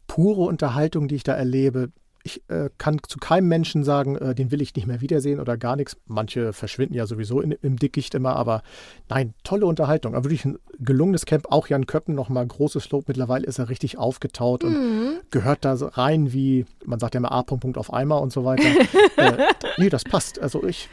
pure 0.07 0.41
Unterhaltung, 0.41 1.07
die 1.07 1.15
ich 1.15 1.23
da 1.23 1.33
erlebe. 1.33 1.89
Ich 2.25 2.41
äh, 2.47 2.69
kann 2.77 2.99
zu 3.05 3.17
keinem 3.19 3.49
Menschen 3.49 3.83
sagen, 3.83 4.15
äh, 4.15 4.33
den 4.33 4.49
will 4.49 4.61
ich 4.61 4.73
nicht 4.75 4.87
mehr 4.87 5.01
wiedersehen 5.01 5.41
oder 5.41 5.57
gar 5.57 5.75
nichts. 5.75 5.97
Manche 6.05 6.53
verschwinden 6.53 6.93
ja 6.93 7.05
sowieso 7.05 7.41
in, 7.41 7.51
im 7.51 7.75
Dickicht 7.77 8.15
immer, 8.15 8.37
aber 8.37 8.63
nein, 9.09 9.33
tolle 9.43 9.65
Unterhaltung. 9.65 10.15
Aber 10.15 10.23
wirklich 10.23 10.45
ein 10.45 10.57
gelungenes 10.79 11.25
Camp. 11.25 11.47
Auch 11.51 11.67
Jan 11.67 11.85
Köppen 11.85 12.15
nochmal 12.15 12.47
großes 12.47 12.89
Lob. 12.91 13.09
Mittlerweile 13.09 13.45
ist 13.45 13.59
er 13.59 13.67
richtig 13.67 13.97
aufgetaut 13.97 14.63
und 14.63 14.71
Mhm. 14.73 15.13
gehört 15.31 15.65
da 15.65 15.73
rein 15.73 16.31
wie, 16.31 16.65
man 16.85 16.97
sagt 16.99 17.13
ja 17.15 17.17
immer 17.17 17.33
A. 17.33 17.43
Punkt, 17.43 17.61
Punkt 17.63 17.77
auf 17.77 17.91
Eimer 17.93 18.21
und 18.21 18.31
so 18.31 18.45
weiter. 18.45 18.63
äh, 19.17 19.37
nee, 19.77 19.89
das 19.89 20.05
passt. 20.05 20.39
Also 20.39 20.63
ich, 20.63 20.87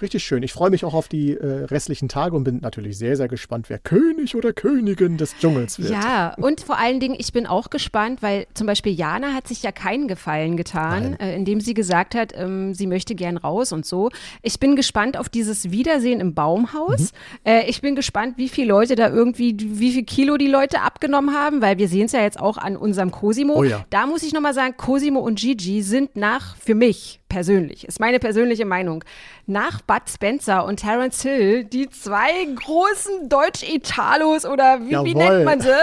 richtig 0.00 0.24
schön. 0.24 0.42
Ich 0.42 0.52
freue 0.52 0.70
mich 0.70 0.84
auch 0.84 0.94
auf 0.94 1.08
die 1.08 1.36
äh, 1.36 1.64
restlichen 1.64 2.08
Tage 2.08 2.36
und 2.36 2.44
bin 2.44 2.60
natürlich 2.60 2.96
sehr, 2.98 3.16
sehr 3.16 3.28
gespannt, 3.28 3.68
wer 3.68 3.78
König 3.78 4.34
oder 4.34 4.52
Königin 4.52 5.16
des 5.16 5.36
Dschungels 5.38 5.78
wird. 5.78 5.90
Ja, 5.90 6.34
und 6.34 6.60
vor 6.60 6.78
allen 6.78 7.00
Dingen, 7.00 7.16
ich 7.18 7.32
bin 7.32 7.46
auch 7.46 7.70
gespannt, 7.70 8.22
weil 8.22 8.46
zum 8.54 8.66
Beispiel 8.66 8.92
Jana 8.92 9.34
hat 9.34 9.48
sich 9.48 9.62
ja 9.62 9.72
keinen 9.72 10.08
Gefallen 10.08 10.56
getan, 10.56 11.18
äh, 11.18 11.34
indem 11.34 11.60
sie 11.60 11.74
gesagt 11.74 12.14
hat, 12.14 12.32
ähm, 12.36 12.74
sie 12.74 12.86
möchte 12.86 13.14
gern 13.14 13.36
raus 13.36 13.72
und 13.72 13.84
so. 13.86 14.10
Ich 14.42 14.60
bin 14.60 14.76
gespannt 14.76 15.16
auf 15.16 15.28
dieses 15.28 15.70
Wiedersehen 15.70 16.20
im 16.20 16.34
Baumhaus. 16.34 17.12
Mhm. 17.44 17.50
Äh, 17.50 17.66
ich 17.68 17.80
bin 17.80 17.94
gespannt, 17.94 18.38
wie 18.38 18.48
viele 18.48 18.68
Leute 18.68 18.94
da 18.94 19.08
irgendwie, 19.08 19.56
wie 19.58 19.92
viel 19.92 20.04
Kilo 20.04 20.36
die 20.36 20.46
Leute 20.46 20.82
abgenommen 20.82 21.34
haben, 21.34 21.62
weil 21.62 21.78
wir 21.78 21.88
sehen 21.88 22.06
es 22.06 22.12
ja 22.12 22.22
jetzt 22.22 22.38
auch 22.38 22.58
an 22.58 22.76
unserem 22.76 23.10
Cosimo. 23.10 23.54
Oh 23.54 23.64
ja. 23.64 23.84
Da 23.90 24.06
muss 24.06 24.22
ich 24.22 24.32
nochmal 24.32 24.54
sagen, 24.54 24.74
Cosimo 24.76 25.20
und 25.20 25.38
Gigi 25.38 25.82
sind 25.82 26.16
nach, 26.16 26.56
für 26.56 26.74
mich 26.74 27.21
persönlich, 27.32 27.88
ist 27.88 27.98
meine 27.98 28.18
persönliche 28.18 28.66
Meinung, 28.66 29.02
nach 29.46 29.80
Bud 29.80 30.02
Spencer 30.06 30.66
und 30.66 30.76
Terence 30.76 31.22
Hill 31.22 31.64
die 31.64 31.88
zwei 31.88 32.44
großen 32.54 33.30
Deutsch-Italos 33.30 34.44
oder 34.44 34.80
wie, 34.82 34.92
wie 35.06 35.14
nennt 35.14 35.44
man 35.46 35.58
sie? 35.60 35.74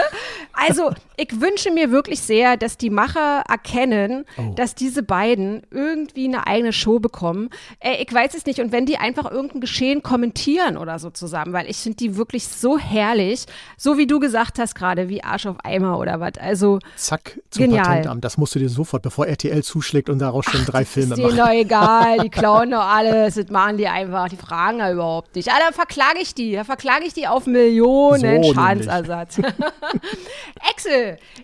Also, 0.52 0.92
ich 1.20 1.40
wünsche 1.40 1.70
mir 1.70 1.90
wirklich 1.90 2.20
sehr, 2.20 2.56
dass 2.56 2.76
die 2.76 2.90
Macher 2.90 3.42
erkennen, 3.48 4.24
Oh. 4.36 4.52
dass 4.56 4.74
diese 4.74 5.02
beiden 5.02 5.62
irgendwie 5.70 6.26
eine 6.26 6.46
eigene 6.46 6.72
Show 6.72 6.98
bekommen. 7.00 7.50
Äh, 7.80 8.02
ich 8.02 8.12
weiß 8.12 8.34
es 8.34 8.46
nicht. 8.46 8.58
Und 8.60 8.72
wenn 8.72 8.86
die 8.86 8.96
einfach 8.98 9.30
irgendein 9.30 9.60
Geschehen 9.60 10.02
kommentieren 10.02 10.76
oder 10.76 10.98
so 10.98 11.10
zusammen, 11.10 11.52
weil 11.52 11.68
ich 11.68 11.76
finde 11.78 11.96
die 11.96 12.16
wirklich 12.16 12.46
so 12.48 12.78
herrlich, 12.78 13.44
so 13.76 13.98
wie 13.98 14.06
du 14.06 14.18
gesagt 14.20 14.58
hast 14.58 14.74
gerade, 14.74 15.08
wie 15.08 15.22
Arsch 15.22 15.46
auf 15.46 15.56
Eimer 15.64 15.98
oder 15.98 16.20
was. 16.20 16.32
Also, 16.40 16.78
Zack, 16.96 17.38
zum 17.50 17.64
Genial. 17.64 17.84
Patentamt. 17.84 18.24
Das 18.24 18.38
musst 18.38 18.54
du 18.54 18.58
dir 18.58 18.68
sofort, 18.68 19.02
bevor 19.02 19.26
RTL 19.26 19.62
zuschlägt 19.62 20.08
und 20.08 20.18
daraus 20.18 20.44
schon 20.46 20.64
drei 20.64 20.84
Filme 20.84 21.14
ist 21.14 21.18
denen 21.18 21.36
macht. 21.36 21.38
doch 21.48 21.52
egal, 21.52 22.18
die 22.20 22.30
klauen 22.30 22.70
doch 22.70 22.84
alles, 22.84 23.34
das 23.34 23.48
machen 23.50 23.76
die 23.76 23.88
einfach, 23.88 24.28
die 24.28 24.36
fragen 24.36 24.78
ja 24.78 24.92
überhaupt 24.92 25.34
nicht. 25.36 25.48
Ah, 25.50 25.56
dann 25.64 25.74
verklage 25.74 26.18
ich 26.20 26.34
die, 26.34 26.52
dann 26.52 26.64
verklage 26.64 27.04
ich 27.06 27.14
die 27.14 27.26
auf 27.26 27.46
Millionen 27.46 28.42
So. 28.44 28.54
Schadensersatz. 28.54 29.40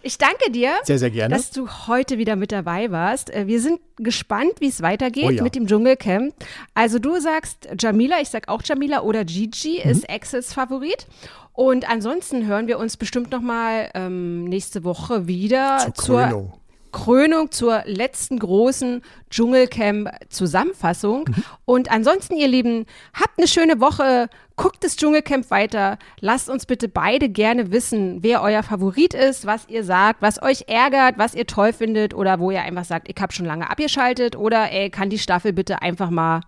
Ich 0.02 0.18
danke 0.18 0.50
dir, 0.50 0.72
Sehr, 0.85 0.98
sehr 0.98 1.11
gerne. 1.11 1.35
dass 1.35 1.50
du 1.50 1.68
heute 1.87 2.18
wieder 2.18 2.37
mit 2.37 2.52
dabei 2.52 2.90
warst. 2.90 3.31
Äh, 3.35 3.46
Wir 3.46 3.61
sind 3.61 3.81
gespannt, 3.96 4.52
wie 4.61 4.68
es 4.68 4.83
weitergeht 4.83 5.24
Oh 5.26 5.31
ja. 5.31 5.42
mit 5.42 5.55
dem 5.55 5.66
Dschungelcamp. 5.66 6.35
Also 6.74 6.98
du 6.98 7.18
sagst 7.20 7.68
Jamila, 7.79 8.20
ich 8.20 8.29
sag 8.29 8.48
auch 8.48 8.62
Jamila 8.64 9.02
oder 9.02 9.24
Gigi 9.24 9.81
Mhm. 9.85 9.90
ist 9.90 10.11
Axels 10.11 10.52
Favorit. 10.52 11.07
Und 11.52 11.88
ansonsten 11.88 12.46
hören 12.46 12.66
wir 12.66 12.79
uns 12.79 12.96
bestimmt 12.98 13.31
noch 13.31 13.40
mal 13.40 13.90
ähm, 13.94 14.44
nächste 14.44 14.85
Woche 14.85 15.26
wieder 15.26 15.79
Zur 15.94 16.05
zur 16.05 16.52
Krönung. 16.96 17.50
Zur 17.50 17.82
letzten 17.85 18.38
großen 18.38 19.02
Dschungelcamp-Zusammenfassung. 19.30 21.26
Und 21.64 21.90
ansonsten, 21.90 22.37
ihr 22.37 22.48
Lieben, 22.48 22.87
habt 23.12 23.38
eine 23.38 23.46
schöne 23.46 23.80
Woche. 23.80 24.28
Guckt 24.56 24.82
das 24.82 24.96
Dschungelcamp 24.96 25.50
weiter. 25.50 25.98
Lasst 26.20 26.48
uns 26.48 26.64
bitte 26.64 26.88
beide 26.88 27.28
gerne 27.28 27.70
wissen, 27.70 28.22
wer 28.22 28.40
euer 28.40 28.62
Favorit 28.62 29.12
ist, 29.12 29.44
was 29.44 29.68
ihr 29.68 29.85
sagt, 29.85 30.22
was 30.22 30.42
euch 30.42 30.64
ärgert, 30.68 31.18
was 31.18 31.35
ihr 31.35 31.46
toll 31.46 31.74
findet 31.74 32.14
oder 32.14 32.40
wo 32.40 32.50
ihr 32.50 32.62
einfach 32.62 32.87
sagt, 32.87 33.11
ich 33.11 33.20
habe 33.20 33.35
schon 33.35 33.44
lange 33.44 33.68
abgeschaltet 33.70 34.35
oder 34.35 34.72
ey, 34.72 34.88
kann 34.88 35.11
die 35.11 35.18
Staffel 35.18 35.52
bitte 35.52 35.82
einfach 35.82 36.09
mal 36.09 36.40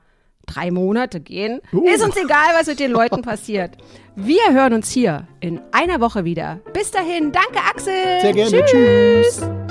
drei 0.46 0.70
Monate 0.70 1.20
gehen. 1.20 1.60
Uh. 1.72 1.86
Ist 1.86 2.02
uns 2.02 2.16
egal, 2.16 2.54
was 2.58 2.66
mit 2.66 2.80
den 2.80 2.90
Leuten 2.90 3.20
passiert. 3.20 3.76
Wir 4.16 4.52
hören 4.52 4.72
uns 4.72 4.90
hier 4.90 5.28
in 5.40 5.60
einer 5.72 6.00
Woche 6.00 6.24
wieder. 6.24 6.60
Bis 6.72 6.90
dahin, 6.90 7.30
danke 7.30 7.58
Axel. 7.58 7.92
Sehr 8.22 8.32
gerne. 8.32 8.64
Tschüss. 8.64 9.40
Tschüss. 9.40 9.67